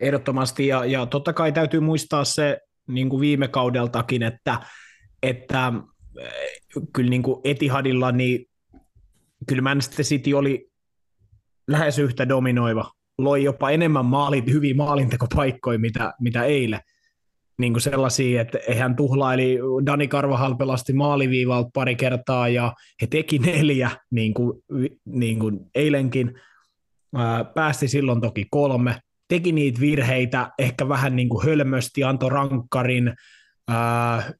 [0.00, 4.60] Ehdottomasti, ja, ja totta kai täytyy muistaa se niin kuin viime kaudeltakin, että,
[5.22, 5.72] että
[6.20, 6.62] eh,
[6.92, 8.46] kyllä niin kuin Etihadilla, niin
[9.46, 10.70] kyllä Manchester City oli
[11.68, 16.80] lähes yhtä dominoiva, loi jopa enemmän maalin, hyviä maalintekopaikkoja, mitä, mitä eilen.
[17.58, 22.72] Niin kuin sellaisia, että hän tuhlaili, Dani Karvahal pelasti maaliviivalta pari kertaa ja
[23.02, 24.62] he teki neljä, niin kuin,
[25.04, 26.34] niin kuin eilenkin.
[27.54, 33.14] päästi silloin toki kolme, teki niitä virheitä, ehkä vähän niin kuin hölmösti, antoi rankkarin.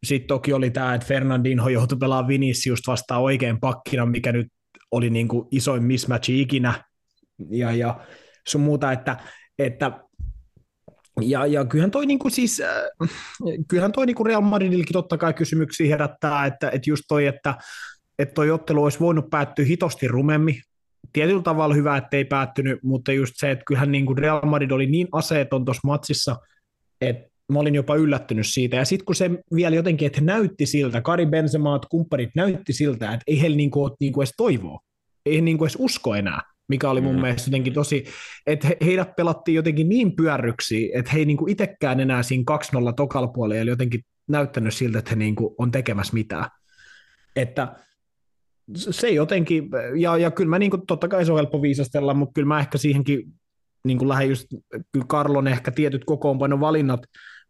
[0.05, 4.47] Sitten toki oli tämä, että Fernandinho joutui pelaamaan Vinicius vastaan oikein pakkina, mikä nyt
[4.91, 6.85] oli niin kuin isoin mismatch ikinä.
[7.51, 8.01] Ja, ja
[8.49, 9.17] sun muuta, että,
[9.59, 10.01] että
[11.21, 13.09] ja, ja kyllähän toi, niin kuin siis, äh,
[13.69, 17.55] kyllähän toi niin kuin Real Madridillekin totta kai kysymyksiä herättää, että, että just toi, että,
[18.19, 20.61] että toi ottelu olisi voinut päättyä hitosti rumemmin,
[21.13, 24.71] tietyllä tavalla hyvä, että ei päättynyt, mutta just se, että kyllähän niin kuin Real Madrid
[24.71, 26.37] oli niin aseeton tuossa matsissa,
[27.01, 28.77] että mä olin jopa yllättynyt siitä.
[28.77, 33.25] Ja sitten kun se vielä jotenkin, että näytti siltä, Kari Benzemaat, kumppanit näytti siltä, että
[33.27, 34.81] ei heillä niin kuin ole niin kuin edes toivoa.
[35.27, 37.21] Ei he niin kuin edes usko enää, mikä oli mun mm.
[37.21, 38.05] mielestä jotenkin tosi,
[38.47, 42.45] että he, heidät pelattiin jotenkin niin pyörryksi, että he ei niin kuin itsekään enää siinä
[42.91, 46.49] 2-0 tokalpuolella, eli jotenkin näyttänyt siltä, että he niin kuin on tekemässä mitään.
[47.37, 47.77] Että
[48.75, 52.33] se jotenkin, ja, ja kyllä mä niin kuin, totta kai se on helppo viisastella, mutta
[52.33, 53.33] kyllä mä ehkä siihenkin
[53.85, 54.47] niin kuin lähden just,
[54.93, 57.01] kyllä Karlon ehkä tietyt kokoonpanon valinnat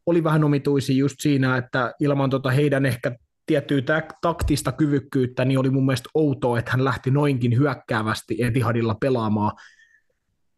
[0.07, 5.71] oli vähän omituisia just siinä, että ilman tota heidän ehkä tiettyä taktista kyvykkyyttä, niin oli
[5.71, 9.53] mun mielestä outoa, että hän lähti noinkin hyökkäävästi Etihadilla pelaamaan,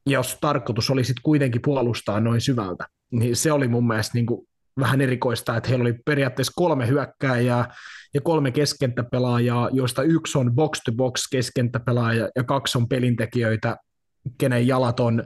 [0.07, 2.86] jos tarkoitus oli sitten kuitenkin puolustaa noin syvältä.
[3.11, 4.49] Niin se oli mun mielestä niin kuin
[4.80, 7.74] vähän erikoista, että heillä oli periaatteessa kolme hyökkääjää
[8.14, 13.76] ja kolme keskentäpelaajaa, joista yksi on box-to-box keskentäpelaaja ja kaksi on pelintekijöitä,
[14.38, 15.24] kenen jalat on,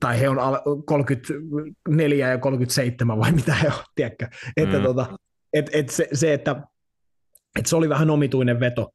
[0.00, 0.38] tai he on
[0.86, 4.28] 34 ja 37 vai mitä he on, tiedätkö?
[4.56, 4.82] Että mm.
[4.82, 5.06] tota,
[5.52, 6.62] et, et se, se, että
[7.58, 8.90] et se oli vähän omituinen veto.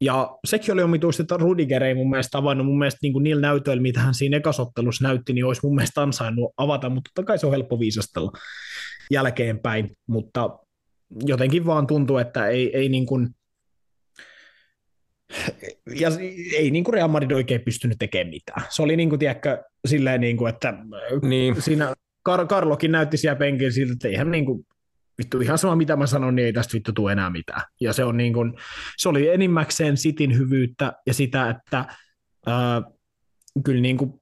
[0.00, 3.40] Ja sekin oli omituista, että Rudiger ei mun mielestä avannut mun mielestä niin kuin niillä
[3.40, 7.38] näytöillä, mitä hän siinä ekasottelussa näytti, niin olisi mun mielestä ansainnut avata, mutta totta kai
[7.38, 8.32] se on helppo viisastella
[9.10, 10.58] jälkeenpäin, mutta
[11.26, 13.28] jotenkin vaan tuntuu, että ei, ei niin kuin,
[15.94, 16.08] ja
[16.56, 18.62] ei niin kuin Real Madrid oikein pystynyt tekemään mitään.
[18.68, 20.74] Se oli niin kuin, tiedätkö, silleen, niin kuin, että
[21.22, 21.62] niin.
[21.62, 21.94] siinä
[22.28, 24.66] Kar- Karlokin näytti siellä penkin siltä, että eihän niin kuin,
[25.18, 27.62] vittu ihan sama mitä mä sanon, niin ei tästä vittu tule enää mitään.
[27.80, 28.54] Ja se, on niin kuin,
[28.96, 31.84] se oli enimmäkseen Sitin hyvyyttä ja sitä, että
[32.46, 32.82] ää,
[33.64, 34.12] kyllä niin kuin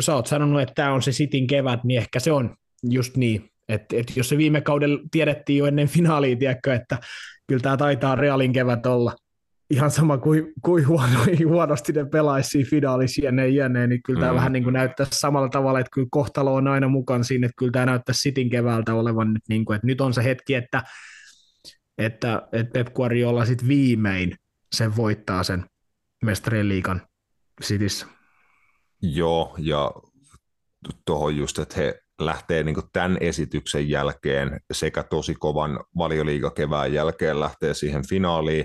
[0.00, 3.48] sä oot sanonut, että tämä on se Sitin kevät, niin ehkä se on just niin.
[3.68, 6.98] Että et jos se viime kaudella tiedettiin jo ennen finaalia, tiedätkö, että
[7.46, 9.16] kyllä tämä taitaa Realin kevät olla,
[9.72, 11.18] ihan sama kuin, kuin huono,
[11.48, 14.36] huonosti ne pelaisi finaalissa jne, jne, niin kyllä tämä mm.
[14.36, 17.72] vähän niin kuin näyttää samalla tavalla, että kyllä kohtalo on aina mukana siinä, että kyllä
[17.72, 20.82] tämä näyttää Sitin keväältä olevan nyt, niin kuin, että nyt on se hetki, että,
[21.98, 24.36] että, että Pep Guardiola sitten viimein
[24.72, 25.64] sen voittaa sen
[26.24, 27.02] mestarien liikan
[27.62, 28.06] Cityssä.
[29.02, 29.90] Joo, ja
[31.04, 37.74] tuohon just, että he lähtee niin tämän esityksen jälkeen sekä tosi kovan valioliigakevään jälkeen lähtee
[37.74, 38.64] siihen finaaliin,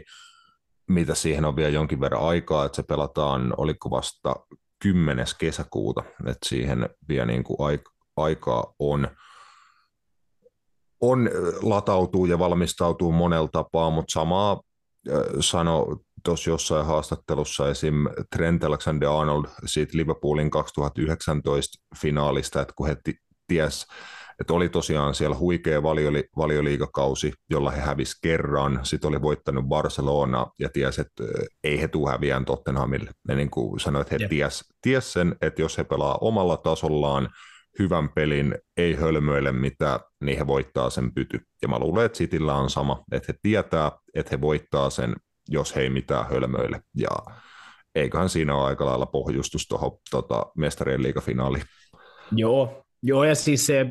[0.88, 4.36] mitä siihen on vielä jonkin verran aikaa, että se pelataan, oliko vasta
[4.80, 5.26] 10.
[5.38, 7.58] kesäkuuta, että siihen vielä niin kuin
[8.18, 9.08] aikaa on,
[11.02, 11.30] on
[11.62, 14.62] latautuu ja valmistautuu monella tapaa, mutta samaa
[15.40, 17.96] sano tuossa jossain haastattelussa esim.
[18.36, 22.98] Trent Alexander-Arnold siitä Liverpoolin 2019 finaalista, että kun he
[23.48, 23.88] ties,
[24.40, 30.48] että oli tosiaan siellä huikea valioli, valioliigakausi, jolla he hävisi kerran, sitten oli voittanut Barcelona
[30.60, 31.24] ja tiesi, että
[31.64, 33.12] ei he tule häviään Tottenhamille.
[33.28, 34.30] Ne niin kuin sanoi, että he yeah.
[34.30, 37.30] ties, ties sen, että jos he pelaa omalla tasollaan
[37.80, 41.42] hyvän pelin, ei hölmöile mitään, niin he voittaa sen pyty.
[41.62, 45.16] Ja mä luulen, että Cityllä on sama, että he tietää, että he voittaa sen,
[45.50, 46.82] jos he ei mitään hölmöile.
[46.96, 47.10] Ja
[47.96, 51.64] eiköhän siinä ole aika lailla pohjustus tuohon tota, mestarien liigafinaaliin.
[52.32, 53.86] Joo, Joo, ja siis se,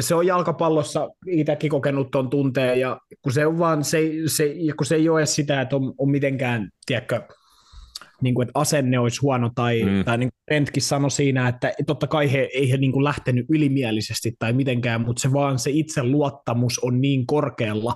[0.00, 4.86] se on jalkapallossa itsekin kokenut tuon tunteen, ja kun se, on vaan, se, se, kun
[4.86, 7.22] se ei ole sitä, että on, on mitenkään, tiedätkö,
[8.22, 10.04] niin kuin, että asenne olisi huono, tai, mm.
[10.04, 13.46] tai niin kuin Brentkin sanoi siinä, että totta kai he ei he niin kuin lähtenyt
[13.48, 17.94] ylimielisesti tai mitenkään, mutta se vaan se itseluottamus on niin korkealla,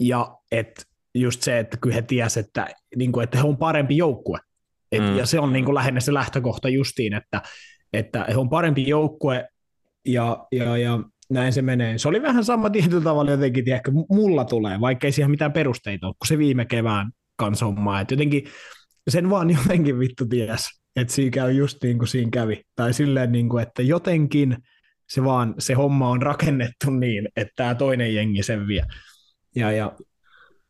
[0.00, 0.82] ja että
[1.14, 4.38] just se, että kyllä he tiesivät, että, niin kuin, että he on parempi joukkue.
[4.92, 5.16] Et, mm.
[5.16, 7.42] Ja se on niin kuin lähinnä se lähtökohta justiin, että,
[7.92, 9.48] että he on parempi joukkue,
[10.06, 11.98] ja, ja, ja näin se menee.
[11.98, 16.06] Se oli vähän sama tietyllä tavalla jotenkin, tiedätkö, mulla tulee, vaikka ei siihen mitään perusteita
[16.06, 18.00] ole, kun se viime kevään kanssa hommaa.
[18.00, 18.44] Että jotenkin
[19.08, 22.62] sen vaan jotenkin vittu ties, että siinä käy just niin kuin siinä kävi.
[22.76, 24.56] Tai silleen, niin kuin, että jotenkin
[25.08, 28.84] se vaan, se homma on rakennettu niin, että tämä toinen jengi sen vie.
[29.56, 29.92] Ja, ja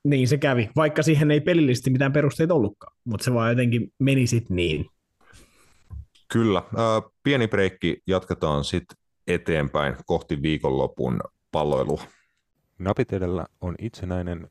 [0.05, 4.27] niin se kävi, vaikka siihen ei pelillisesti mitään perusteita ollutkaan, mutta se vaan jotenkin meni
[4.27, 4.87] sitten niin.
[6.33, 6.63] Kyllä.
[7.23, 9.00] Pieni breikki, jatketaan sitten
[9.35, 11.21] eteenpäin kohti viikonlopun
[11.53, 12.03] palloilua.
[12.79, 14.51] Napit edellä on itsenäinen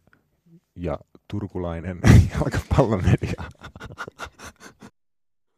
[0.75, 1.99] ja turkulainen
[2.33, 3.43] jalkapallomedia.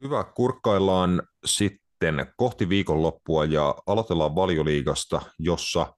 [0.04, 5.94] Hyvä, kurkkaillaan sitten kohti viikonloppua ja aloitellaan valioliigasta, jossa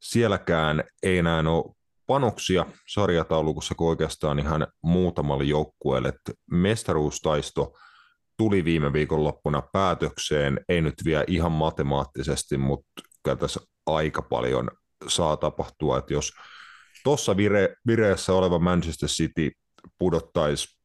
[0.00, 1.74] sielläkään ei enää ole
[2.06, 6.12] panoksia sarjataulukossa kuin oikeastaan ihan muutamalle joukkueelle.
[6.50, 7.72] Mestaruustaisto
[8.38, 14.70] tuli viime viikonloppuna päätökseen, ei nyt vielä ihan matemaattisesti, mutta kyllä tässä aika paljon
[15.08, 16.32] saa tapahtua, että jos
[17.04, 19.50] tuossa vire, vireessä oleva Manchester City
[19.98, 20.76] pudottaisi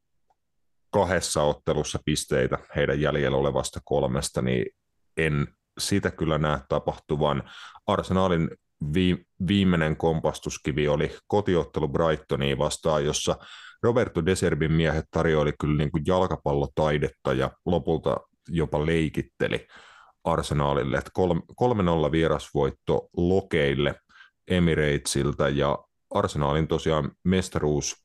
[0.92, 4.66] kahdessa ottelussa pisteitä heidän jäljellä olevasta kolmesta, niin
[5.18, 5.48] en
[5.80, 7.50] sitä kyllä näe tapahtuvan.
[7.88, 8.50] Arsenalin
[8.94, 13.36] vi, viimeinen kompastuskivi oli kotiottelu Brightoniin vastaan, jossa
[13.84, 18.18] Roberto Deserbin miehet tarjoili kyllä niin kuin jalkapallotaidetta ja lopulta
[18.50, 19.68] jopa leikitteli
[20.24, 21.00] Arsenaalille.
[22.08, 23.96] 3-0 vierasvoitto Lokeille
[24.48, 25.80] Emiratessiltä ja
[26.14, 27.96] Arsenaalin tosiaan mestaruus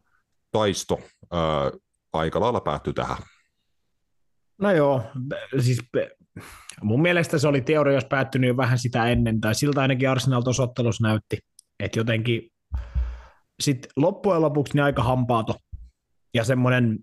[0.51, 0.99] taisto
[1.33, 1.73] ää,
[2.13, 3.17] aika lailla päättyi tähän.
[4.61, 5.03] No joo,
[5.59, 5.83] siis
[6.83, 10.43] mun mielestä se oli teoria, jos päättynyt jo vähän sitä ennen, tai siltä ainakin Arsenal
[10.43, 10.69] tuossa
[11.03, 11.39] näytti,
[11.81, 12.51] että jotenkin
[13.61, 15.57] sitten loppujen lopuksi niin aika hampaato
[16.35, 16.99] ja semmoinen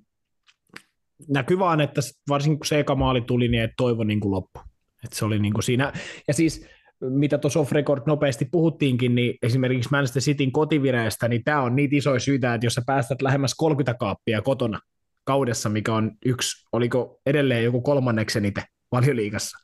[1.30, 4.60] näkyy vaan, että varsinkin kun se eka maali tuli, niin et toivo niin kuin loppu.
[5.04, 5.94] Että se oli niin kuin siinä,
[6.28, 6.68] ja siis
[7.02, 11.96] mitä tuossa off record nopeasti puhuttiinkin, niin esimerkiksi Manchester Cityn kotivireestä, niin tämä on niitä
[11.96, 14.80] isoja syitä, että jos sä päästät lähemmäs 30 kaappia kotona
[15.24, 19.58] kaudessa, mikä on yksi, oliko edelleen joku kolmanneksi eniten valioliigassa,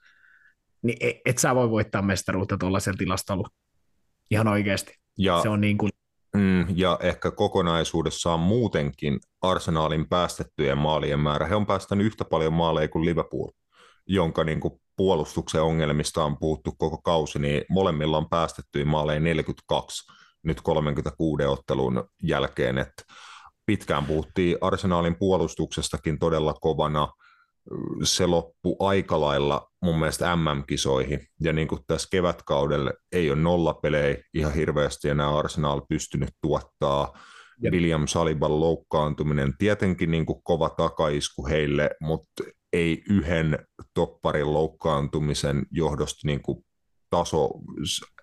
[0.82, 3.47] niin et, et sä voi voittaa mestaruutta tuollaisella tilastolla.
[4.32, 4.93] Ihan oikeasti.
[5.18, 5.91] Ja, se on niin kuin...
[6.36, 11.47] mm, ja ehkä kokonaisuudessaan muutenkin Arsenaalin päästettyjen maalien määrä.
[11.47, 13.49] He on päästänyt yhtä paljon maaleja kuin Liverpool,
[14.07, 20.12] jonka niin kuin puolustuksen ongelmista on puhuttu koko kausi, niin molemmilla on päästetty maaleja 42
[20.43, 23.03] nyt 36 ottelun jälkeen, että
[23.70, 27.07] pitkään puhuttiin Arsenaalin puolustuksestakin todella kovana,
[28.03, 34.17] se loppu aika lailla mun mielestä MM-kisoihin, ja niin kuin tässä kevätkaudelle ei ole nollapelejä
[34.34, 37.17] ihan hirveästi enää Arsenal pystynyt tuottaa,
[37.61, 37.74] Jep.
[37.74, 42.43] William Saliban loukkaantuminen, tietenkin niin kuin kova takaisku heille, mutta
[42.74, 43.59] ei yhden
[43.93, 46.65] topparin loukkaantumisen johdosta niin kuin
[47.09, 47.49] taso,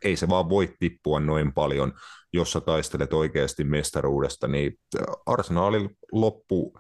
[0.05, 1.93] ei se vaan voi tippua noin paljon,
[2.37, 4.73] jos sä taistelet oikeasti mestaruudesta, niin
[5.27, 6.79] Arsenalin loppu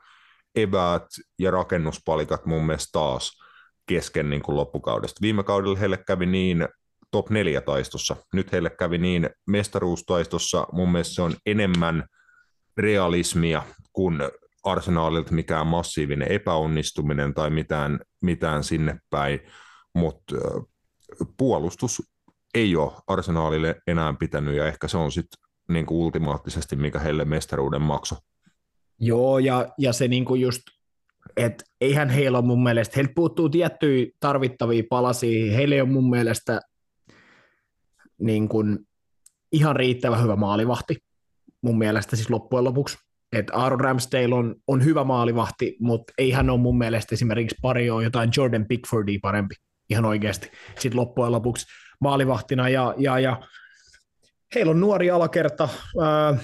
[0.56, 1.06] eväät
[1.38, 3.30] ja rakennuspalikat mun mielestä taas
[3.86, 5.18] kesken niin kuin loppukaudesta.
[5.22, 6.68] Viime kaudella heille kävi niin
[7.10, 12.04] top 4 taistossa, nyt heille kävi niin mestaruustaistossa, mun mielestä se on enemmän
[12.76, 14.18] realismia kuin
[14.64, 19.40] arsenaalilta mikään massiivinen epäonnistuminen tai mitään, mitään sinne päin,
[19.94, 20.34] mutta
[21.36, 22.02] puolustus
[22.54, 27.82] ei ole arsenaalille enää pitänyt ja ehkä se on sitten niin ultimaattisesti, mikä heille mestaruuden
[27.82, 28.16] makso.
[29.00, 30.62] Joo, ja, ja se niinku just,
[31.36, 36.10] että eihän heillä ole mun mielestä, heiltä puuttuu tiettyjä tarvittavia palasia, heillä ei ole mun
[36.10, 36.60] mielestä
[38.18, 38.78] niin kuin
[39.52, 40.96] ihan riittävä hyvä maalivahti,
[41.62, 42.98] mun mielestä siis loppujen lopuksi
[43.32, 47.90] että Aaron Ramsdale on, on hyvä maalivahti, mutta ei hän ole mun mielestä esimerkiksi pari
[47.90, 49.54] ole jotain Jordan Pickfordia parempi
[49.90, 51.66] ihan oikeasti sitten loppujen lopuksi
[52.00, 53.42] maalivahtina ja, ja, ja
[54.54, 55.68] heillä on nuori alakerta,
[56.02, 56.36] ää,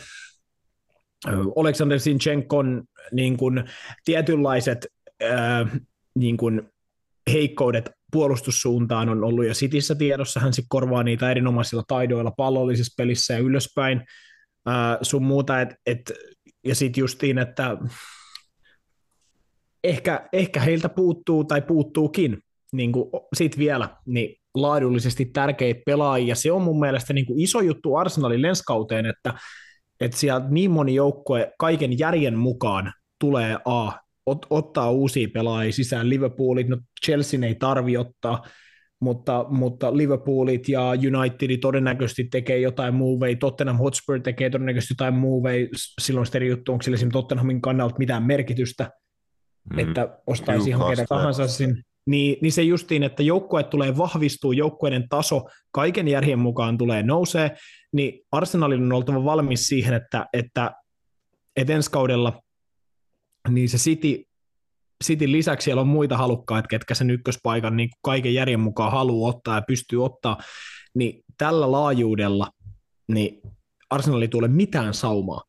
[1.56, 3.64] Alexander Sinchenkon niin kuin,
[4.04, 4.86] tietynlaiset
[5.22, 5.66] ää,
[6.14, 6.62] niin kuin,
[7.32, 13.34] heikkoudet puolustussuuntaan on ollut jo Sitissä tiedossa, hän sitten korvaa niitä erinomaisilla taidoilla pallollisessa pelissä
[13.34, 14.04] ja ylöspäin,
[14.66, 16.12] ää, sun muuta, et, et
[16.64, 17.76] ja sitten justiin, että
[19.84, 22.38] ehkä, ehkä heiltä puuttuu tai puuttuukin
[22.72, 26.34] niin kuin sit vielä, niin laadullisesti tärkeitä pelaajia.
[26.34, 29.34] Se on mun mielestä niin kuin iso juttu Arsenalin lenskauteen, että,
[30.00, 33.92] että sieltä niin moni joukkue kaiken järjen mukaan tulee A,
[34.26, 38.42] ot, ottaa uusia pelaajia sisään Liverpoolit, no Chelsea ei tarvi ottaa,
[39.00, 40.82] mutta, mutta Liverpoolit ja
[41.18, 45.68] Unitedit todennäköisesti tekee jotain moveja, Tottenham Hotspur tekee todennäköisesti jotain moveja,
[46.00, 48.90] silloin sitten juttu, onko sillä esimerkiksi Tottenhamin kannalta mitään merkitystä,
[49.72, 49.78] mm.
[49.78, 51.82] että ostaisi ihan ketä tahansa sinne.
[52.06, 57.56] Niin, niin se justiin, että joukkue tulee vahvistuu, joukkueiden taso kaiken järjen mukaan tulee nousee,
[57.92, 60.72] niin Arsenalin on oltava valmis siihen, että, että,
[61.56, 62.42] että ensi kaudella
[63.48, 64.24] niin se City,
[65.04, 69.54] City lisäksi siellä on muita halukkaita, ketkä sen ykköspaikan niin kaiken järjen mukaan haluaa ottaa
[69.54, 70.38] ja pystyy ottaa,
[70.94, 72.50] niin tällä laajuudella
[73.12, 73.40] niin
[73.90, 75.42] Arsenali tulee mitään saumaa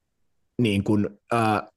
[0.62, 1.68] niin kuin, ää,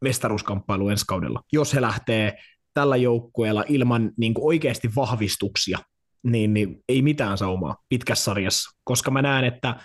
[0.00, 2.38] mestaruuskamppailu ensi kaudella, jos he lähtee
[2.74, 5.78] tällä joukkueella ilman niin kuin oikeasti vahvistuksia,
[6.22, 9.76] niin, niin ei mitään saumaa pitkässä sarjassa, koska mä näen, että,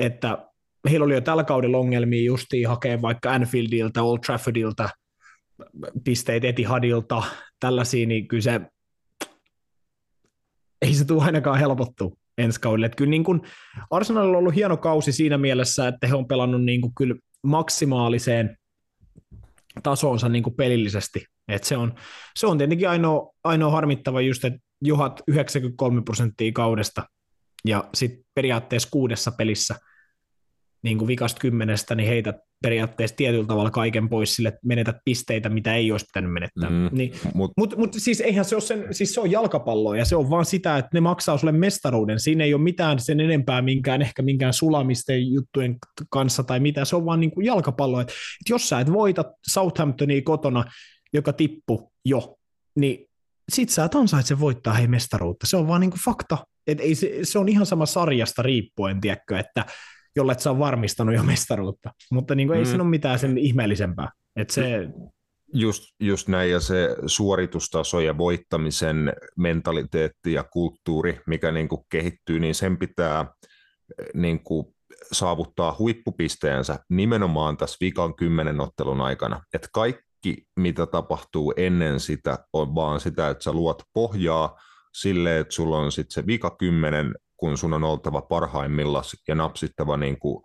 [0.00, 0.48] että
[0.90, 4.88] heillä oli jo tällä kaudella ongelmia justiin hakea vaikka Anfieldilta, Old Traffordilta
[6.04, 7.22] pisteet Etihadilta,
[7.60, 8.60] tällaisia, niin kyllä se
[10.82, 12.86] ei se tule ainakaan helpottu ensi kaudelle.
[12.86, 13.40] Että kyllä niin kuin
[13.90, 18.56] Arsenalilla on ollut hieno kausi siinä mielessä, että he on pelannut niin kuin kyllä maksimaaliseen
[19.82, 21.24] tasonsa niin kuin pelillisesti.
[21.48, 21.94] Et se, on,
[22.36, 27.02] se on tietenkin ainoa, ainoa harmittava just, että juhat 93 prosenttia kaudesta
[27.64, 29.76] ja sitten periaatteessa kuudessa pelissä
[30.82, 35.48] niin kuin vikasta kymmenestä, niin heitä periaatteessa tietyllä tavalla kaiken pois sille, että menetät pisteitä,
[35.48, 36.70] mitä ei olisi pitänyt menettää.
[36.70, 40.04] Mm, niin, Mutta mut, mut, siis eihän se ole sen, siis se on jalkapalloa ja
[40.04, 42.20] se on vaan sitä, että ne maksaa sulle mestaruuden.
[42.20, 45.76] Siinä ei ole mitään sen enempää minkään, ehkä minkään sulamisten juttujen
[46.10, 48.02] kanssa tai mitä, se on vaan niin kuin jalkapalloa.
[48.02, 50.64] Et, et jos sä et voita Southamptonia kotona,
[51.12, 52.36] joka tippu jo,
[52.76, 53.06] niin
[53.52, 55.46] sit sä et ansaitse voittaa hei mestaruutta.
[55.46, 56.38] Se on vaan niin kuin fakta.
[56.66, 59.66] Et ei se, se on ihan sama sarjasta riippuen, tiedätkö, että
[60.16, 61.90] jolle et sä on varmistanut jo mestaruutta.
[62.12, 62.60] Mutta niin kuin, mm.
[62.60, 64.08] ei siinä ole mitään sen ihmeellisempää.
[64.36, 64.88] Et se...
[65.54, 72.40] just, just näin, ja se suoritustaso ja voittamisen mentaliteetti ja kulttuuri, mikä niin kuin kehittyy,
[72.40, 73.26] niin sen pitää
[74.14, 74.66] niin kuin
[75.12, 79.42] saavuttaa huippupisteensä nimenomaan tässä vikan kymmenen ottelun aikana.
[79.54, 80.07] Että kaikki,
[80.56, 84.60] mitä tapahtuu ennen sitä, on vaan sitä, että sä luot pohjaa
[84.94, 89.96] sille, että sulla on sitten se vika kymmenen kun sun on oltava parhaimmillaan ja napsittava
[89.96, 90.42] niin kuin,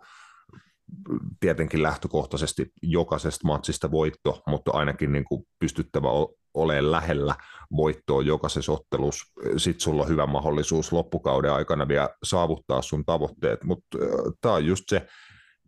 [1.40, 6.08] tietenkin lähtökohtaisesti jokaisesta matsista voitto, mutta ainakin niin kuin pystyttävä
[6.54, 7.34] olemaan lähellä
[7.76, 9.32] voittoa jokaisessa ottelussa.
[9.56, 14.08] Sitten sulla on hyvä mahdollisuus loppukauden aikana vielä saavuttaa sun tavoitteet, mutta äh,
[14.40, 15.06] tämä on just se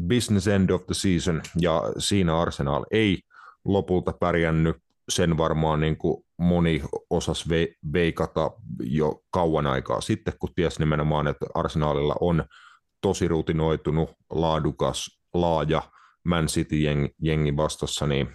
[0.08, 3.22] business end of the season, ja siinä Arsenal ei
[3.66, 4.76] lopulta pärjännyt
[5.08, 7.44] sen varmaan niin kuin moni osas
[7.92, 8.50] veikata
[8.80, 12.44] jo kauan aikaa sitten, kun ties nimenomaan, että Arsenalilla on
[13.00, 15.82] tosi rutinoitunut, laadukas, laaja
[16.24, 18.28] Man City-jengi vastassa, niin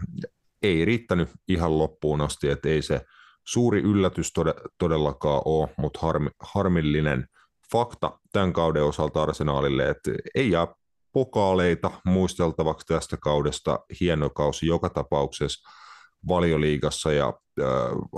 [0.62, 3.02] ei riittänyt ihan loppuun asti, että ei se
[3.48, 4.34] suuri yllätys
[4.78, 7.28] todellakaan ole, mutta harmi, harmillinen
[7.72, 10.68] fakta tämän kauden osalta Arsenaalille, että ei jää
[11.14, 15.70] pokaaleita muisteltavaksi tästä kaudesta, hieno kausi joka tapauksessa,
[16.28, 17.66] valioliigassa ja äh,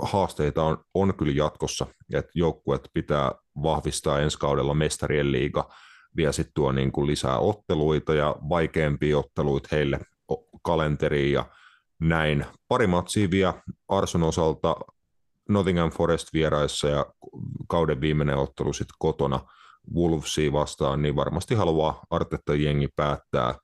[0.02, 3.32] haasteita on, on kyllä jatkossa, että joukkuet pitää
[3.62, 5.68] vahvistaa ensi kaudella mestarien liiga,
[6.16, 10.00] vielä sitten tuo niin kuin lisää otteluita ja vaikeampia otteluita heille
[10.62, 11.44] kalenteriin ja
[12.00, 12.46] näin.
[12.68, 13.54] Pari matsia vielä
[13.88, 14.76] Arson osalta
[15.48, 17.06] Nottingham Forest vieraissa ja
[17.68, 19.40] kauden viimeinen ottelu sitten kotona
[19.94, 23.54] Wolvesia vastaan, niin varmasti haluaa Artetta jengi päättää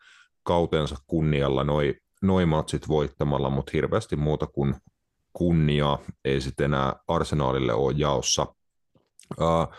[0.42, 4.74] kautensa kunnialla noin noin matsit voittamalla, mutta hirveästi muuta kuin
[5.32, 8.46] kunniaa ei sitten enää arsenaalille ole jaossa.
[9.40, 9.74] Uh,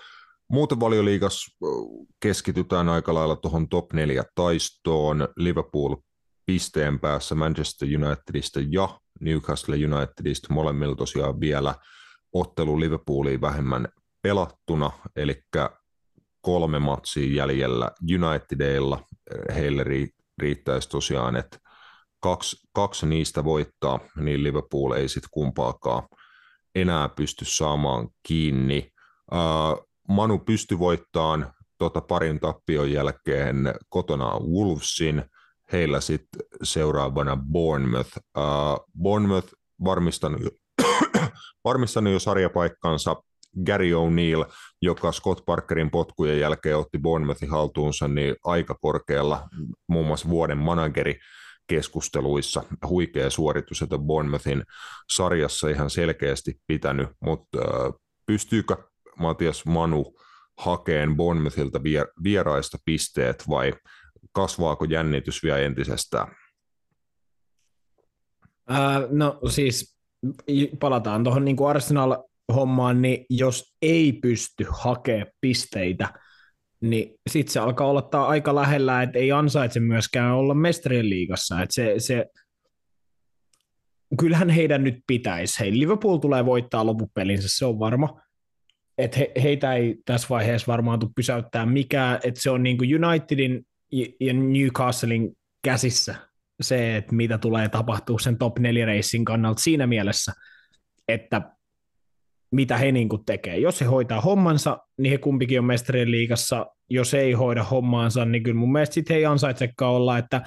[0.48, 1.58] muuten valioliigas
[2.20, 5.28] keskitytään aika lailla tuohon top 4 taistoon.
[5.38, 5.96] Liverpool
[6.46, 11.76] pisteen päässä Manchester Unitedista ja Newcastle Unitedista molemmilla tosiaan vielä
[12.34, 13.88] ottelu Liverpooliin vähemmän
[14.22, 15.44] pelattuna, eli
[16.42, 19.04] kolme matsia jäljellä Unitedilla.
[19.56, 19.86] Heille
[20.38, 21.58] riittäisi tosiaan, että
[22.20, 26.04] kaksi, kaksi niistä voittaa, niin Liverpool ei sitten kumpaakaan
[26.76, 28.92] enää pysty saamaan kiinni.
[29.32, 35.24] Uh, Manu pystyi voittamaan tota parin tappion jälkeen kotona Wolvesin,
[35.72, 38.18] heillä sitten seuraavana Bournemouth.
[38.38, 40.42] Uh, Bournemouth varmistanut,
[41.66, 43.16] varmistanut jo sarjapaikkansa
[43.66, 44.46] Gary O'Neill,
[44.82, 49.48] joka Scott Parkerin potkujen jälkeen otti Bournemouthin haltuunsa, niin aika korkealla
[49.88, 51.20] muun muassa vuoden manageri
[51.68, 52.64] keskusteluissa.
[52.90, 54.64] Huikea suoritus, että Bournemouthin
[55.14, 57.60] sarjassa ihan selkeästi pitänyt, mutta
[58.26, 58.78] pystyykö
[59.20, 60.16] Matias Manu
[60.58, 61.80] hakeen Bournemouthilta
[62.24, 63.74] vieraista pisteet vai
[64.32, 66.36] kasvaako jännitys vielä entisestään?
[68.68, 69.98] Ää, no siis
[70.80, 71.56] palataan tuohon niin
[72.52, 76.14] Arsenal-hommaan, niin jos ei pysty hakemaan pisteitä,
[76.82, 81.62] niin sitten se alkaa olla aika lähellä, että ei ansaitse myöskään olla mestarien liigassa.
[81.62, 82.26] Että se, se,
[84.20, 85.60] kyllähän heidän nyt pitäisi.
[85.60, 88.22] Hei, Liverpool tulee voittaa lopupelinsä, se on varma.
[88.98, 93.06] Että he, heitä ei tässä vaiheessa varmaan tule pysäyttää mikään, että se on niin kuin
[93.06, 93.66] Unitedin
[94.20, 95.32] ja Newcastlein
[95.64, 96.16] käsissä
[96.62, 100.32] se, että mitä tulee tapahtua sen top 4 reissin kannalta siinä mielessä,
[101.08, 101.42] että
[102.52, 103.58] mitä he niin kuin tekee.
[103.58, 106.66] Jos he hoitaa hommansa, niin he kumpikin on mestarien liigassa.
[106.90, 110.42] Jos ei hoida hommaansa, niin kyllä mun mielestä sitten he ei ansaitsekaan olla, että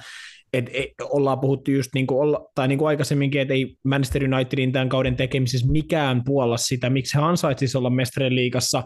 [0.53, 4.23] et, et, ollaan puhuttu just niin kuin olla, tai niin kuin aikaisemminkin, että ei Manchester
[4.23, 8.83] Unitedin tämän kauden tekemisessä mikään puolla sitä, miksi he ansaitsisivat olla mestarien liigassa,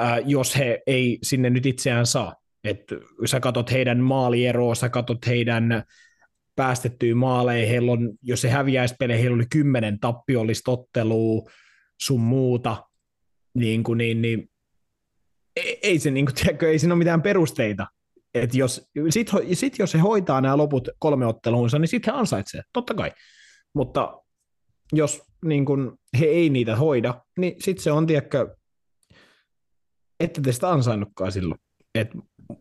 [0.00, 2.34] äh, jos he ei sinne nyt itseään saa.
[2.64, 2.82] Et
[3.24, 5.82] sä katot heidän maalieroa, sä katot heidän
[6.56, 11.50] päästettyä maaleja, heillä on, jos se häviäisi pelejä, heillä oli kymmenen tappiollista ottelua,
[12.00, 12.84] sun muuta,
[13.54, 14.50] niin, kuin, niin, niin
[15.56, 17.86] ei, ei, se, niin kuin, tiedätkö, ei siinä ole mitään perusteita.
[18.34, 22.62] Et jos, sit, sit jos he hoitaa nämä loput kolme otteluunsa, niin sitten he ansaitsee,
[22.72, 23.12] totta kai.
[23.74, 24.22] Mutta
[24.92, 28.56] jos niin kun, he ei niitä hoida, niin sitten se on, tiedätkö,
[30.20, 31.60] ette te sitä ansainnutkaan silloin.
[31.94, 32.08] Et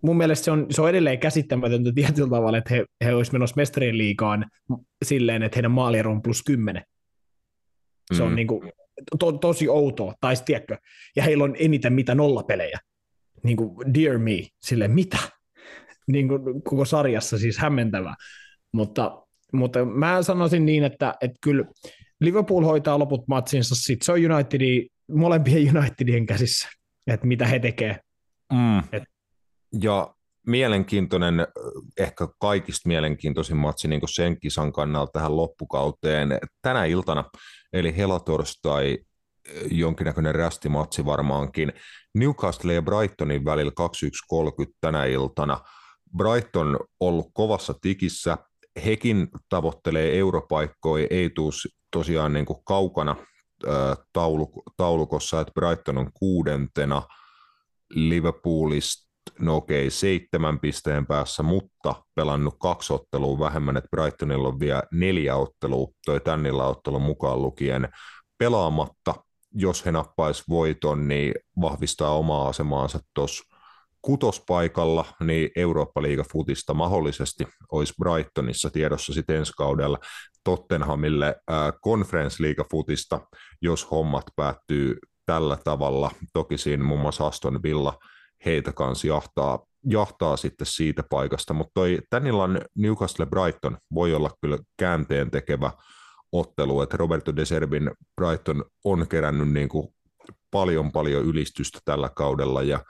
[0.02, 3.56] mun mielestä se on, se on edelleen käsittämätöntä tietyllä tavalla, että he, he olisivat menossa
[3.56, 4.46] mestarien liikaan
[5.06, 6.84] silleen, että heidän maaliero on plus 10.
[8.14, 8.28] Se mm.
[8.28, 8.72] on niin kuin,
[9.20, 10.78] to, tosi outoa, tai tiedätkö,
[11.16, 12.80] ja heillä on eniten mitä nollapelejä.
[13.43, 15.18] Niin kuin, dear me, sille mitä?
[16.08, 18.16] Niin kuin, koko sarjassa siis hämmentävää.
[18.72, 21.66] Mutta, mutta mä sanoisin niin, että, että kyllä
[22.22, 26.70] Liverpool hoitaa loput matsinsa, sitten se on Unitedi, molempien Unitedien käsissä,
[27.08, 28.00] että mitä he tekee.
[28.54, 28.80] Mm.
[28.91, 29.04] Et,
[29.82, 30.14] ja
[30.48, 31.48] mielenkiintoinen,
[31.98, 36.39] ehkä kaikista mielenkiintoisin matsi niin sen kisan kannalta tähän loppukauteen.
[36.62, 37.24] Tänä iltana,
[37.74, 38.98] eli helatorstai,
[39.72, 41.74] jonkinnäköinen rästimatsi varmaankin.
[42.16, 43.72] Newcastle ja Brightonin välillä
[44.66, 45.60] 21.30 tänä iltana.
[46.18, 48.38] Brighton ollut kovassa tikissä.
[48.86, 51.52] Hekin tavoittelee europaikkoja, ei tule
[51.91, 53.16] tosiaan niin kuin kaukana
[54.78, 57.02] taulukossa, että Brighton on kuudentena.
[57.89, 59.05] Liverpoolista
[59.39, 65.36] no okei, seitsemän pisteen päässä, mutta pelannut kaksi ottelua vähemmän, että Brightonilla on vielä neljä
[65.36, 67.89] ottelua, toi tännillä ottelu mukaan lukien
[68.38, 69.15] pelaamatta.
[69.57, 73.43] Jos he nappaisi voiton, niin vahvistaa omaa asemaansa tuossa
[74.01, 79.97] kutospaikalla, niin Eurooppa-liiga futista mahdollisesti olisi Brightonissa tiedossa sitten ensi kaudella
[80.43, 83.21] Tottenhamille äh, Conference futista,
[83.61, 86.11] jos hommat päättyy tällä tavalla.
[86.34, 87.97] Toki siinä muun muassa Aston Villa–
[88.46, 94.32] heitä kanssa jahtaa, jahtaa sitten siitä paikasta, mutta toi tän illan Newcastle Brighton voi olla
[94.41, 95.72] kyllä käänteen tekevä
[96.32, 99.88] ottelu, että Roberto De Serbin Brighton on kerännyt niin kuin
[100.52, 102.84] paljon paljon ylistystä tällä kaudella ja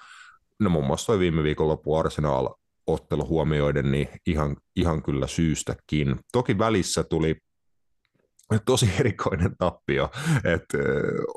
[0.60, 2.50] no muun muassa toi viime viikonloppu Arsenal
[2.88, 6.16] ottelu huomioiden, niin ihan, ihan kyllä syystäkin.
[6.32, 7.36] Toki välissä tuli
[8.66, 10.10] tosi erikoinen tappio,
[10.44, 10.78] että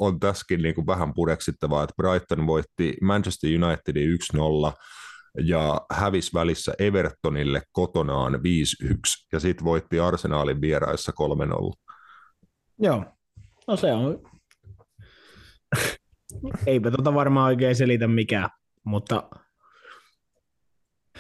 [0.01, 4.73] on tässäkin niin kuin vähän pureksittavaa, että Brighton voitti Manchester Unitedin 1-0
[5.45, 8.39] ja hävisi välissä Evertonille kotonaan 5-1
[9.33, 11.73] ja sitten voitti Arsenalin vieraissa 3-0.
[12.79, 13.05] Joo,
[13.67, 14.23] no se on.
[16.67, 18.49] Eipä tota varmaan oikein selitä mikään,
[18.85, 19.31] mutta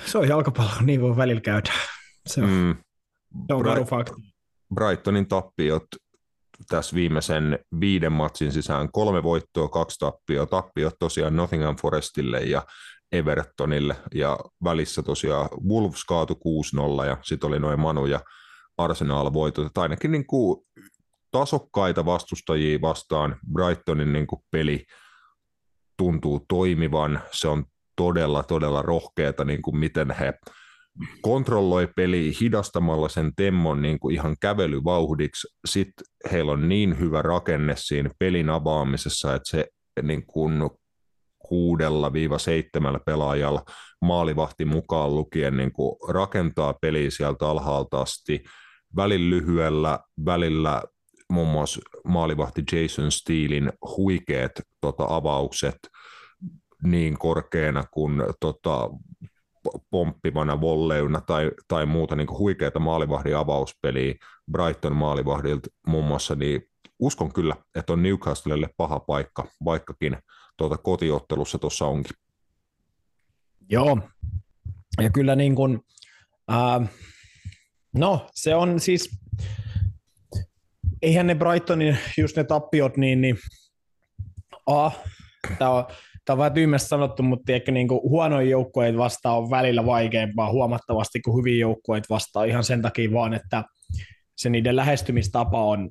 [0.06, 1.72] se on jalkapallo, niin voi välillä käydä.
[2.26, 2.76] Se on, mm.
[3.46, 4.14] se on Bra- fakta.
[4.74, 5.84] Brightonin tappiot
[6.68, 10.46] tässä viimeisen viiden matsin sisään kolme voittoa, kaksi tappioa.
[10.46, 12.62] Tappiot tosiaan Nottingham Forestille ja
[13.12, 16.34] Evertonille ja välissä tosiaan Wolves kaatu
[17.02, 18.20] 6-0 ja sitten oli noin Manu ja
[18.78, 19.66] Arsenal voitot.
[19.66, 20.66] Että ainakin niin kuin
[21.30, 24.84] tasokkaita vastustajia vastaan Brightonin niin kuin peli
[25.96, 27.20] tuntuu toimivan.
[27.32, 27.64] Se on
[27.96, 30.34] todella, todella rohkeata, niin kuin miten he
[31.20, 35.48] kontrolloi peli hidastamalla sen temmon niin kuin ihan kävelyvauhdiksi.
[35.64, 39.66] Sitten heillä on niin hyvä rakenne siinä pelin avaamisessa, että se
[40.02, 40.70] niin kuin
[41.38, 43.62] kuudella viiva seitsemällä pelaajalla
[44.02, 48.44] maalivahti mukaan lukien niin kuin rakentaa peliä sieltä alhaalta asti
[48.96, 50.82] välillä lyhyellä, välillä
[51.32, 55.78] muun muassa maalivahti Jason Steelin huikeat tota, avaukset
[56.82, 58.90] niin korkeana kuin tota,
[59.90, 64.14] pomppivana volleuna tai, tai muuta niin huikeita maalivahdin avauspeliä
[64.52, 66.62] Brighton maalivahdilta muun muassa, niin
[66.98, 70.18] uskon kyllä, että on Newcastlelle paha paikka, vaikkakin
[70.56, 72.16] tuota kotiottelussa tuossa onkin.
[73.70, 73.98] Joo,
[75.02, 75.80] ja kyllä niin kuin,
[76.52, 76.90] äh,
[77.94, 79.20] no se on siis,
[81.02, 83.38] eihän ne Brightonin, just ne tappiot, niin, niin
[84.66, 84.90] A,
[85.58, 85.84] tämä on,
[86.28, 90.52] tämä on vähän tyhmästi sanottu, mutta ehkä niin kuin huonoja joukkueita vastaan on välillä vaikeampaa
[90.52, 93.64] huomattavasti kuin hyviä joukkueita vastaan ihan sen takia vaan, että
[94.36, 95.90] se niiden lähestymistapa on,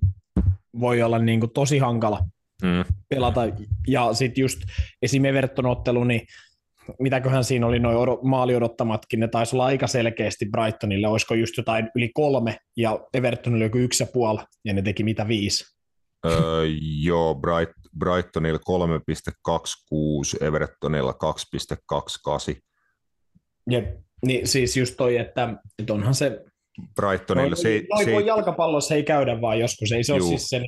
[0.80, 2.20] voi olla niin kuin tosi hankala
[2.64, 2.94] mm.
[3.10, 3.42] pelata.
[3.88, 4.60] Ja sitten just
[5.02, 5.26] esim.
[5.26, 6.22] Everton ottelu, niin
[7.00, 11.90] mitäköhän siinä oli noin maali odottamatkin, ne taisi olla aika selkeästi Brightonille, olisiko just jotain
[11.96, 15.77] yli kolme, ja Evertonille joku yksi ja puoli, ja ne teki mitä viisi.
[16.28, 16.64] Öö,
[17.04, 18.60] joo, Bright, Brightonilla
[20.40, 21.14] 3,26, Evertonilla
[22.52, 22.62] 2,28.
[23.70, 23.86] Jep,
[24.26, 26.46] niin siis just toi, että, että onhan se...
[26.96, 27.84] Brightonilla noin, se...
[27.90, 30.28] Noin se voi jalkapallossa ei käydä vaan joskus, ei se Juu.
[30.28, 30.64] ole siis sen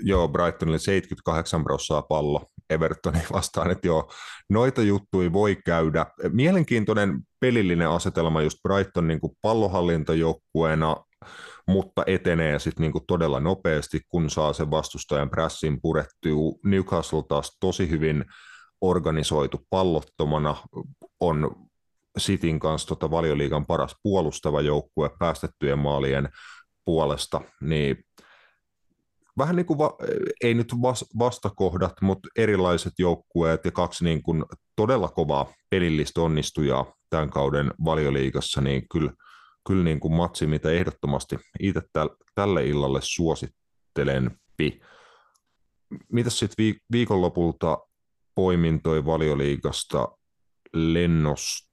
[0.00, 4.12] Joo, Brightonille 78 prossaa pallo Evertonin vastaan, että joo,
[4.50, 6.06] noita juttuja voi käydä.
[6.32, 10.96] Mielenkiintoinen pelillinen asetelma just Brighton niin pallohallintajoukkueena,
[11.68, 16.58] mutta etenee sitten niin kuin todella nopeasti, kun saa sen vastustajan prässin purettua.
[16.64, 18.24] Newcastle taas tosi hyvin
[18.80, 20.56] organisoitu pallottomana,
[21.20, 21.56] on
[22.20, 26.28] Cityn kanssa tota valioliigan paras puolustava joukkue päästettyjen maalien
[26.84, 28.04] puolesta, niin
[29.38, 29.96] vähän niin kuin, va,
[30.42, 30.74] ei nyt
[31.18, 34.44] vastakohdat, mutta erilaiset joukkueet ja kaksi niin kuin
[34.76, 39.12] todella kovaa pelillistä onnistujaa tämän kauden valioliigassa, niin kyllä,
[39.66, 41.82] kyllä niin kuin matsi, mitä ehdottomasti itse
[42.34, 44.80] tälle illalle suosittelenpi.
[46.12, 47.78] Mitäs sitten viikonlopulta
[48.34, 50.08] poimintoi valioliigasta
[50.72, 51.68] lennosta?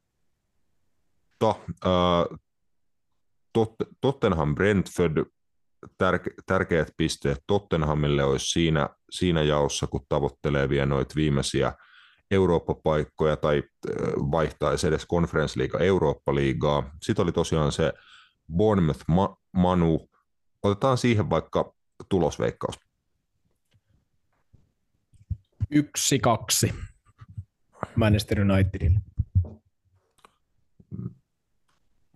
[4.02, 5.26] Tottenham Brentford
[5.98, 11.74] tärke, tärkeät pisteet Tottenhamille olisi siinä, siinä jaossa, kun tavoittelee vielä noita viimeisiä
[12.32, 13.64] Eurooppa-paikkoja tai
[14.32, 16.96] vaihtaisi edes Conference League Eurooppa-liigaa.
[17.02, 17.94] Sitten oli tosiaan se
[18.56, 19.06] Bournemouth
[19.52, 20.10] Manu.
[20.64, 21.74] Otetaan siihen vaikka
[22.10, 22.80] tulosveikkaus.
[25.70, 26.74] Yksi, kaksi.
[27.96, 29.00] Manchester Unitedille.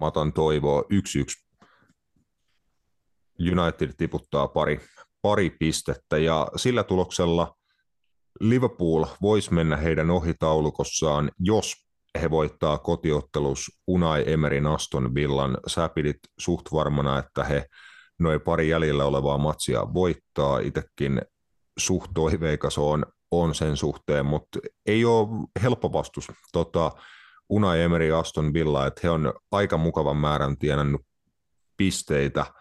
[0.01, 1.45] Mä otan toivoa yksi, yksi
[3.39, 4.81] United tiputtaa pari,
[5.21, 7.55] pari pistettä ja sillä tuloksella
[8.39, 11.75] Liverpool voisi mennä heidän ohitaulukossaan, jos
[12.21, 15.57] he voittaa kotiottelus Unai Emerin Aston Villan.
[15.67, 17.65] Sä pidit suht varmana, että he
[18.19, 20.59] noin pari jäljellä olevaa matsia voittaa.
[20.59, 21.21] Itekin
[21.77, 25.27] suht toiveikas on, on sen suhteen, mutta ei ole
[25.61, 26.27] helppo vastus.
[26.51, 26.91] Tota,
[27.49, 31.01] Unai Emery Aston Villa, että he on aika mukavan määrän tienannut
[31.77, 32.45] pisteitä–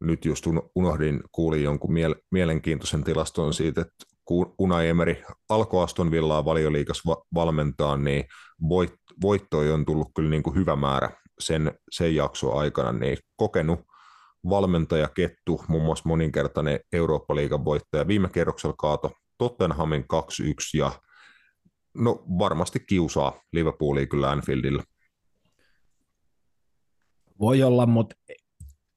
[0.00, 6.10] nyt just unohdin, kuulin jonkun miele- mielenkiintoisen tilaston siitä, että kun Unai Emeri alkoi Aston
[6.10, 8.24] Villaa valioliikas va- valmentaa, niin
[8.62, 13.80] voit- voittoja on tullut kyllä niin kuin hyvä määrä sen, sen jakson aikana, niin kokenut
[14.48, 20.06] valmentaja Kettu, muun muassa moninkertainen Eurooppa-liigan voittaja, viime kerroksella kaato Tottenhamin 2-1
[20.74, 20.92] ja
[21.94, 24.82] no varmasti kiusaa Liverpoolia kyllä Anfieldillä.
[27.40, 28.16] Voi olla, mutta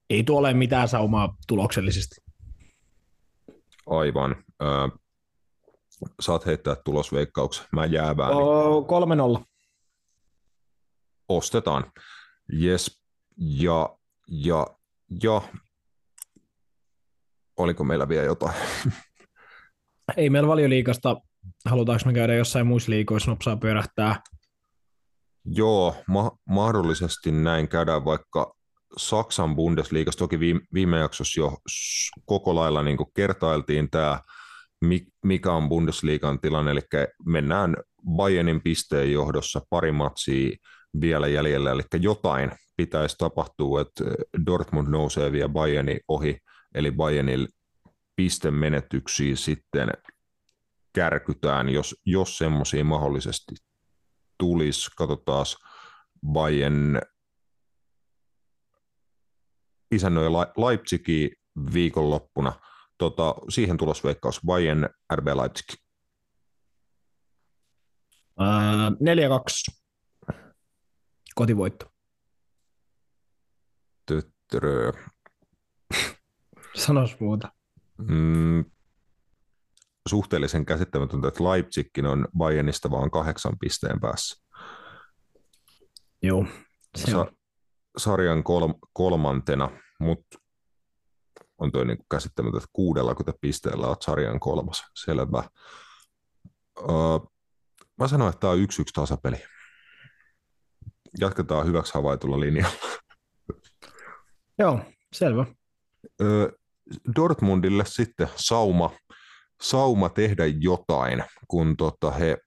[0.09, 2.15] ei tuo ole mitään saumaa tuloksellisesti.
[3.85, 4.31] Aivan.
[4.61, 4.98] Äh,
[6.19, 7.65] saat heittää tulosveikkauksen.
[7.71, 8.31] Mä jäävään.
[8.31, 9.39] Niin...
[9.39, 9.45] 3-0.
[11.29, 11.91] Ostetaan.
[12.61, 13.01] Yes.
[13.37, 13.97] Ja,
[14.27, 14.67] ja,
[15.23, 15.41] ja.
[17.57, 18.55] Oliko meillä vielä jotain?
[20.17, 21.15] Ei meillä valioliikasta.
[21.65, 24.21] Halutaanko me käydä jossain muissa liikoissa nopsaa pyörähtää?
[25.45, 28.53] Joo, ma- mahdollisesti näin käydään vaikka
[28.97, 31.57] Saksan Bundesliigassa, toki viime, viime jaksossa jo
[32.25, 34.19] koko lailla niin kertailtiin tämä,
[35.23, 36.81] mikä on Bundesliigan tilanne, eli
[37.25, 37.75] mennään
[38.15, 40.57] Bayernin pisteen johdossa pari matsia
[41.01, 44.03] vielä jäljellä, eli jotain pitäisi tapahtua, että
[44.45, 46.37] Dortmund nousee vielä Bayernin ohi,
[46.75, 47.47] eli Bayernin
[48.15, 49.89] pistemenetyksiä sitten
[50.93, 53.55] kärkytään, jos, jos semmoisia mahdollisesti
[54.37, 54.91] tulisi.
[54.97, 55.45] Katsotaan
[56.31, 56.99] Bayern
[59.91, 61.31] isännöi Leipzigi
[61.73, 62.53] viikonloppuna.
[62.99, 65.65] Tota, siihen tulosveikkaus Bayern RB Leipzig.
[68.39, 68.91] Uh,
[69.71, 69.79] 4-2.
[71.35, 71.85] Kotivoitto.
[74.05, 74.91] Tyttörö.
[76.85, 77.51] Sanois muuta.
[77.97, 78.65] Mm,
[80.09, 84.45] suhteellisen käsittämätöntä, että Leipzigkin on Bayernista vaan kahdeksan pisteen päässä.
[86.21, 86.45] Joo,
[86.95, 87.31] se on
[87.97, 89.69] sarjan kol, kolmantena,
[89.99, 90.39] mutta
[91.59, 94.83] on toi niin käsittämätöntä, että kuudella kun pisteellä olet sarjan kolmas.
[95.03, 95.43] Selvä.
[96.79, 97.31] Uh,
[97.99, 99.37] mä sanoin, että tämä on yksi yksi tasapeli.
[101.19, 102.75] Jatketaan hyväksi havaitulla linjalla.
[104.59, 104.79] Joo,
[105.13, 105.45] selvä.
[106.21, 106.59] Uh,
[107.15, 108.91] Dortmundille sitten sauma,
[109.61, 112.37] sauma tehdä jotain, kun tota he,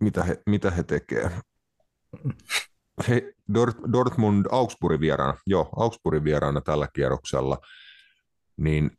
[0.00, 1.30] mitä he, mitä he tekee?
[3.08, 7.58] He, Dort, Dortmund Augsburgin vieraana, joo, Augsburgin vieraana tällä kierroksella,
[8.56, 8.90] niin,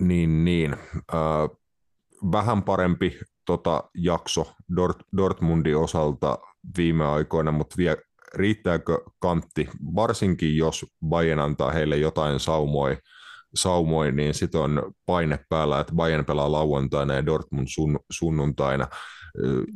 [0.00, 0.72] niin, niin.
[1.14, 1.58] Äh,
[2.32, 6.38] vähän parempi tota, jakso Dort, Dortmundin osalta
[6.76, 7.96] viime aikoina, mutta vie,
[8.34, 12.98] riittääkö kantti, varsinkin jos Bayern antaa heille jotain saumoi,
[13.54, 18.86] saumoi niin sitten on paine päällä, että Bayern pelaa lauantaina ja Dortmund sun, sunnuntaina.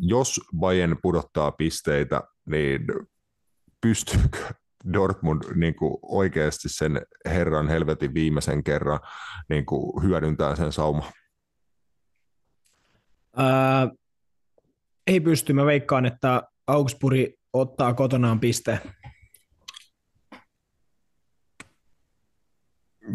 [0.01, 2.87] Jos Bayern pudottaa pisteitä, niin
[3.83, 4.39] pystyykö
[4.93, 9.01] Dortmund niin kuin oikeasti sen herran helvetin viimeisen kerran
[9.49, 11.13] niin kuin hyödyntää sen sauma?
[13.37, 13.89] Ää,
[15.07, 15.53] ei pysty.
[15.53, 17.19] Mä veikkaan, että Augsburg
[17.53, 18.81] ottaa kotonaan piste.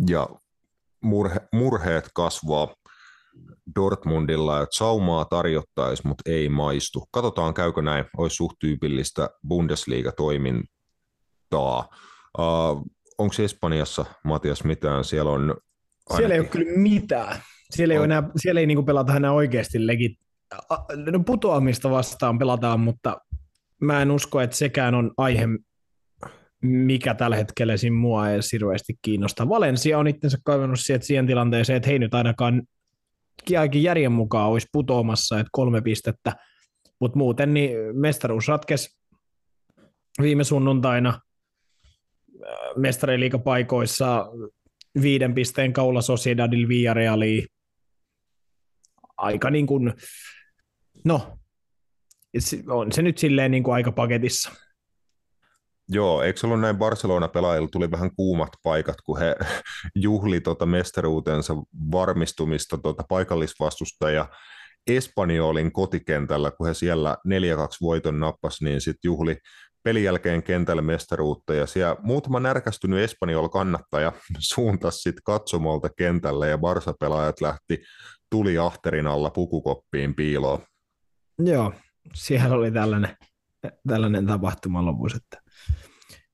[0.09, 0.29] Ja
[1.01, 2.75] murhe, murheet kasvaa
[3.75, 7.05] Dortmundilla, että saumaa tarjottaisi, mutta ei maistu.
[7.11, 8.05] Katsotaan, käykö näin.
[8.17, 11.89] Olisi suht tyypillistä Bundesliga-toimintaa.
[12.39, 12.83] Uh,
[13.17, 15.03] Onko Espanjassa, Matias, mitään?
[15.03, 16.17] Siellä on ainakin...
[16.17, 17.41] Siellä ei ole kyllä mitään.
[17.69, 18.05] Siellä ei, on.
[18.05, 20.19] enää, siellä ei niinku pelata enää oikeasti legit.
[21.11, 23.17] No putoamista vastaan pelataan, mutta
[23.81, 25.47] mä en usko, että sekään on aihe,
[26.61, 29.49] mikä tällä hetkellä siinä mua ei hirveästi kiinnosta.
[29.49, 32.63] Valencia on itsensä kaivannut sieltä siihen tilanteeseen, että he nyt ainakaan
[33.57, 36.35] ainakin järjen mukaan olisi putoamassa, että kolme pistettä,
[37.01, 38.97] mutta muuten niin mestaruus ratkesi
[40.21, 41.19] viime sunnuntaina
[42.75, 44.25] mestariliikapaikoissa
[45.01, 47.47] viiden pisteen kaula Sociedadil Villarrealiin.
[49.17, 49.93] Aika niin kuin,
[51.05, 51.37] no,
[52.69, 54.51] on se nyt silleen niin kuin aika paketissa.
[55.89, 59.35] Joo, eikö ollut näin Barcelona-pelaajilla tuli vähän kuumat paikat, kun he
[59.95, 61.53] juhli tota mestaruutensa
[61.91, 64.29] varmistumista tota paikallisvastustaja
[64.87, 67.29] Espanjolin kotikentällä, kun he siellä 4-2
[67.81, 69.37] voiton nappas, niin sitten juhli
[69.83, 76.57] pelin jälkeen kentällä mestaruutta, ja siellä muutama närkästynyt Espanjol kannattaja suuntasi sitten katsomolta kentälle, ja
[76.57, 77.83] Barsa-pelaajat lähti
[78.29, 80.59] tuli ahterin alla pukukoppiin piiloon.
[81.39, 81.73] Joo,
[82.13, 83.17] siellä oli tällainen,
[83.87, 85.46] tällainen tapahtuma lopussa, että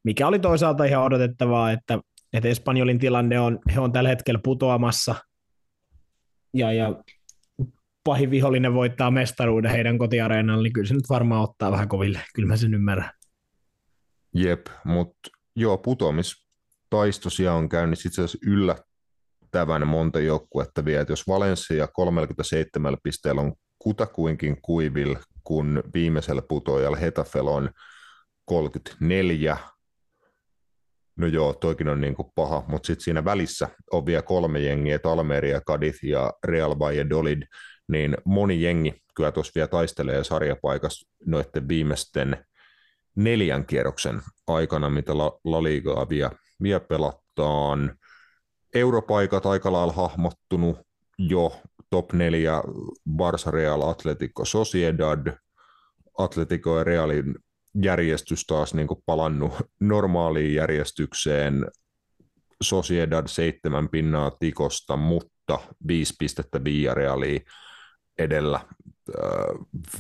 [0.03, 1.99] mikä oli toisaalta ihan odotettavaa, että,
[2.33, 5.15] että Espanjolin tilanne on, he on tällä hetkellä putoamassa,
[6.53, 7.03] ja, ja
[8.03, 12.47] pahin vihollinen voittaa mestaruuden heidän kotiareenalla, niin kyllä se nyt varmaan ottaa vähän koville, kyllä
[12.47, 13.09] mä sen ymmärrän.
[14.33, 21.87] Jep, mutta joo, putoamistaistosia on käynnissä itse asiassa yllättävän monta joukkuetta vielä, että jos Valencia
[21.87, 27.69] 37 pisteellä on kutakuinkin kuivil, kun viimeisellä putoajalla Hetafel on
[28.45, 29.57] 34,
[31.15, 34.95] No joo, toikin on niin kuin paha, mutta sitten siinä välissä on vielä kolme jengiä,
[34.95, 35.61] että Almeria,
[36.03, 37.41] ja Real Valladolid,
[37.87, 42.45] niin moni jengi kyllä tuossa vielä taistelee sarjapaikassa noiden viimeisten
[43.15, 46.31] neljän kierroksen aikana, mitä La, La Ligaa vielä,
[46.63, 47.95] vielä pelataan.
[48.73, 50.79] Europaikat aika lailla hahmottunut
[51.17, 52.61] jo top 4
[53.09, 55.37] Barça Real Atletico Sociedad,
[56.17, 57.35] Atletico ja Realin
[57.81, 61.65] järjestys taas niin kuin palannut normaaliin järjestykseen,
[62.63, 67.41] Sociedad seitsemän pinnaa tikosta, mutta viisi pistettä Villarealiin
[68.19, 68.59] edellä.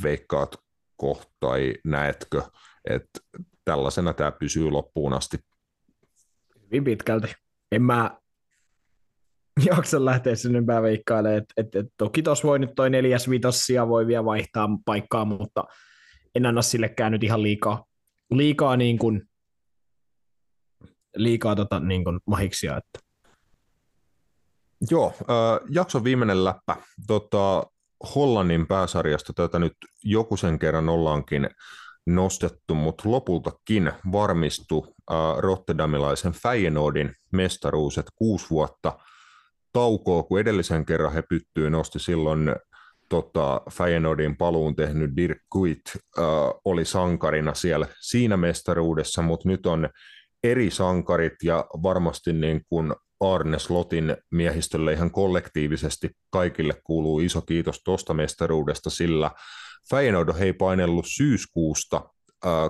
[0.03, 0.55] veikkaat
[0.95, 2.41] kohtai, näetkö,
[2.89, 3.19] että
[3.65, 5.37] tällaisena tämä pysyy loppuun asti?
[6.65, 7.33] Hyvin pitkälti.
[7.71, 8.17] En mä
[9.65, 14.07] jaksa lähteä sinne veikkailemaan, että et, et, toki tuossa voi nyt toi neljäs vitossia voi
[14.07, 15.63] vielä vaihtaa paikkaa, mutta
[16.35, 17.85] en anna sillekään nyt ihan liikaa,
[18.31, 19.29] liikaa, niin kuin,
[21.15, 22.77] liikaa tota, niin kuin mahiksia.
[22.77, 22.99] Että.
[24.91, 26.75] Joo, äh, jakson viimeinen läppä.
[27.07, 27.63] Tota,
[28.15, 29.73] Hollannin pääsarjasta tätä nyt
[30.03, 31.49] joku sen kerran ollaankin
[32.05, 34.81] nostettu, mutta lopultakin varmistui
[35.11, 38.99] äh, Rotterdamilaisen Feyenoordin mestaruus, että kuusi vuotta
[39.73, 42.55] taukoa, kun edellisen kerran he pyttyy nosti silloin
[43.13, 46.23] tota, Feyenoordin paluun tehnyt Dirk Kuyt äh,
[46.65, 49.89] oli sankarina siellä siinä mestaruudessa, mutta nyt on
[50.43, 57.81] eri sankarit ja varmasti niin kuin Arne Slotin miehistölle ihan kollektiivisesti kaikille kuuluu iso kiitos
[57.83, 59.31] tuosta mestaruudesta, sillä
[59.89, 62.01] Feyenoord ei painellut syyskuusta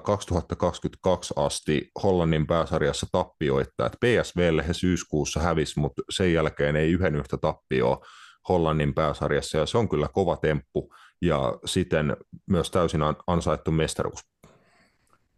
[0.03, 7.37] 2022 asti Hollannin pääsarjassa tappioita, PSVlle he syyskuussa hävisi, mutta sen jälkeen ei yhden yhtä
[7.37, 8.05] tappioa
[8.49, 14.19] Hollannin pääsarjassa, ja se on kyllä kova temppu, ja siten myös täysin ansaittu mestaruus.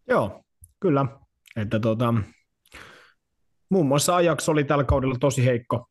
[0.07, 0.41] Joo,
[0.79, 1.05] kyllä.
[1.55, 2.13] Että tota,
[3.69, 5.87] muun muassa Ajax oli tällä kaudella tosi heikko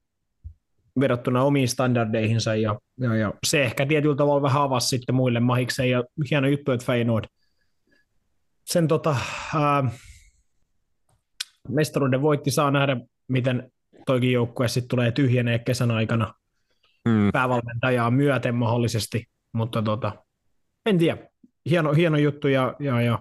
[1.01, 5.91] verrattuna omiin standardeihinsa, ja, ja, ja se ehkä tietyllä tavalla vähän avasi sitten muille mahikseen,
[5.91, 7.25] ja hieno juttu, että Feyenoord
[8.65, 9.17] sen tota,
[9.55, 9.91] ää,
[11.69, 12.97] mestaruuden voitti, saa nähdä,
[13.29, 13.73] miten
[14.07, 16.35] toikin joukkue sitten tulee tyhjenee kesän aikana
[17.09, 17.33] mm.
[17.33, 20.25] päävalmentajaa myöten mahdollisesti, mutta tota,
[20.87, 21.19] en tiedä.
[21.71, 23.19] Hieno, hieno juttu ja, ja, ja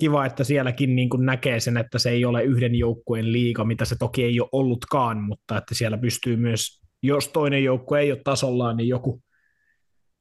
[0.00, 3.84] kiva, että sielläkin niin kuin näkee sen, että se ei ole yhden joukkueen liiga, mitä
[3.84, 8.20] se toki ei ole ollutkaan, mutta että siellä pystyy myös, jos toinen joukkue ei ole
[8.24, 9.22] tasollaan, niin joku,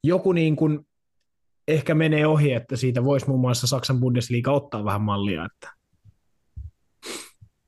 [0.03, 0.79] joku niin kuin
[1.67, 5.73] ehkä menee ohi, että siitä voisi muun muassa Saksan Bundesliga ottaa vähän mallia, että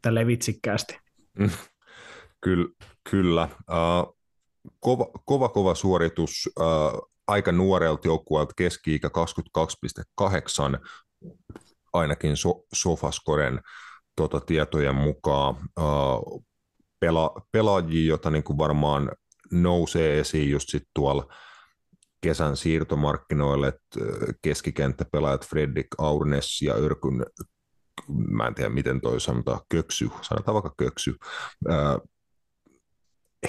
[0.01, 0.97] tälleen vitsikkäästi.
[2.41, 2.69] Kyllä,
[3.09, 3.49] kyllä.
[3.53, 4.20] Uh,
[4.79, 10.87] kova, kova, kova suoritus uh, aika nuorelta joukkueelta keski-ikä 22,8
[11.93, 13.61] ainakin so, Sofaskoren
[14.15, 15.55] tota, tietojen mukaan.
[15.79, 16.43] Uh,
[16.99, 19.11] pela, pelaajia, jota niin kuin varmaan
[19.51, 21.33] nousee esiin just sit tuolla
[22.21, 23.73] kesän siirtomarkkinoille,
[24.41, 27.25] keskikenttäpelaajat Fredrik Aurnes ja Örkyn,
[28.27, 31.15] mä en tiedä miten toi sanotaan, köksy, sanotaan vaikka köksy,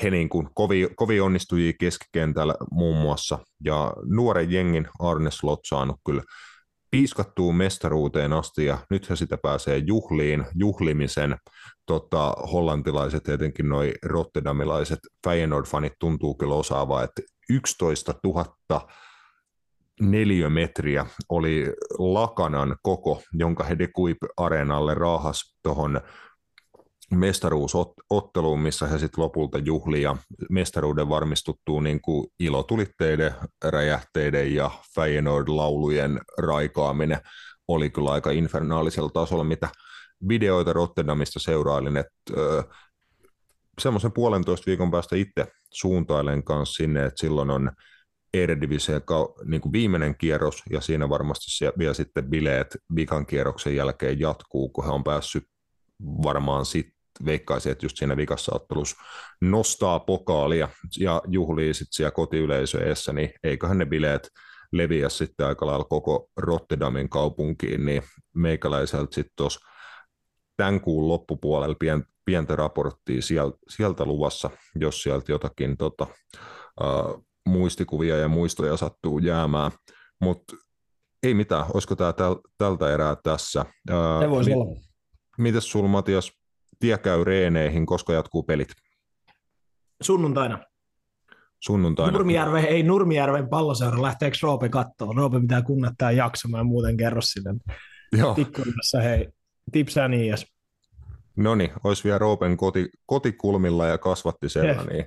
[0.02, 5.96] he niin kuin kovin, kovin onnistujia keskikentällä muun muassa, ja nuoren jengin Arne Slot saanut
[6.06, 6.22] kyllä
[6.90, 11.36] piiskattuu mestaruuteen asti ja nyt he sitä pääsee juhliin, juhlimisen.
[11.86, 18.88] Tota, hollantilaiset, etenkin noin rotterdamilaiset Feyenoord-fanit tuntuu kyllä osaavaa, että 11 000
[20.00, 21.66] neliömetriä oli
[21.98, 26.00] lakanan koko, jonka he Dekuip areenalle raahas tuohon
[27.12, 30.16] mestaruusotteluun, missä he sitten lopulta juhli ja
[30.50, 33.34] mestaruuden varmistuttuu niin kuin ilotulitteiden,
[33.64, 37.20] räjähteiden ja Feyenoord-laulujen raikaaminen.
[37.68, 39.68] Oli kyllä aika infernaalisella tasolla, mitä
[40.28, 42.32] videoita Rotterdamista seurailin, että
[43.80, 47.70] semmoisen puolentoista viikon päästä itse suuntailen kanssa sinne, että silloin on
[48.34, 49.00] Eredivisie
[49.44, 54.90] niin viimeinen kierros, ja siinä varmasti vielä sitten bileet vikan kierroksen jälkeen jatkuu, kun he
[54.90, 55.44] on päässyt
[56.02, 56.91] varmaan sitten
[57.24, 58.96] veikkaisin, että just siinä vikassa ottelussa
[59.40, 64.28] nostaa pokaalia ja juhlii sitten siellä kotiyleisö eessä, niin eiköhän ne bileet
[64.72, 68.02] leviä sitten aika lailla koko Rotterdamin kaupunkiin, niin
[68.34, 69.60] meikäläiseltä sitten tuossa
[70.56, 76.06] tämän kuun loppupuolella pien, pientä raporttia sieltä, sieltä luvassa, jos sieltä jotakin tota,
[76.80, 79.70] uh, muistikuvia ja muistoja sattuu jäämään,
[80.20, 80.56] mutta
[81.22, 83.64] ei mitään, olisiko tämä täl, tältä erää tässä?
[83.90, 84.80] Uh, Se voisi mi- olla.
[85.38, 86.32] Mites sulla Matias
[86.82, 88.68] tie käy reeneihin, koska jatkuu pelit?
[90.02, 90.58] Sunnuntaina.
[91.60, 92.12] Sunnuntaina.
[92.12, 95.16] Nurmijärve, ei Nurmijärven palloseura, lähteekö Roope kattoon?
[95.16, 97.54] Roope pitää kunnattaa jaksamaan, muuten kerro sille.
[98.18, 98.36] Joo.
[99.02, 99.28] Hei,
[99.72, 100.34] tipsää niin
[101.36, 105.04] No niin, olisi vielä Roopen koti, kotikulmilla ja kasvatti siellä, niin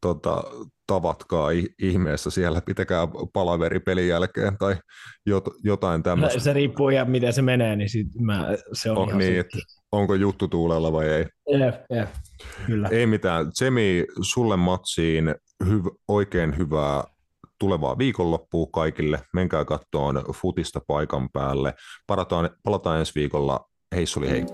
[0.00, 0.42] tota,
[0.86, 1.48] tavatkaa
[1.78, 4.76] ihmeessä siellä, pitäkää palaveri pelin jälkeen tai
[5.26, 6.40] jot, jotain tämmöistä.
[6.40, 9.58] Se riippuu ihan miten se menee, niin sit mä, se on, on ihan niin, että
[9.94, 11.26] onko juttu tuulella vai ei.
[11.48, 12.08] Jep, jep,
[12.66, 12.88] kyllä.
[12.88, 13.46] Ei mitään.
[13.54, 15.34] Semi, sulle matsiin
[15.64, 17.04] hyv- oikein hyvää
[17.58, 19.20] tulevaa viikonloppua kaikille.
[19.32, 21.74] Menkää kattoon futista paikan päälle.
[22.06, 23.60] Palataan, palataan ensi viikolla.
[23.94, 24.44] Hei, suli hei.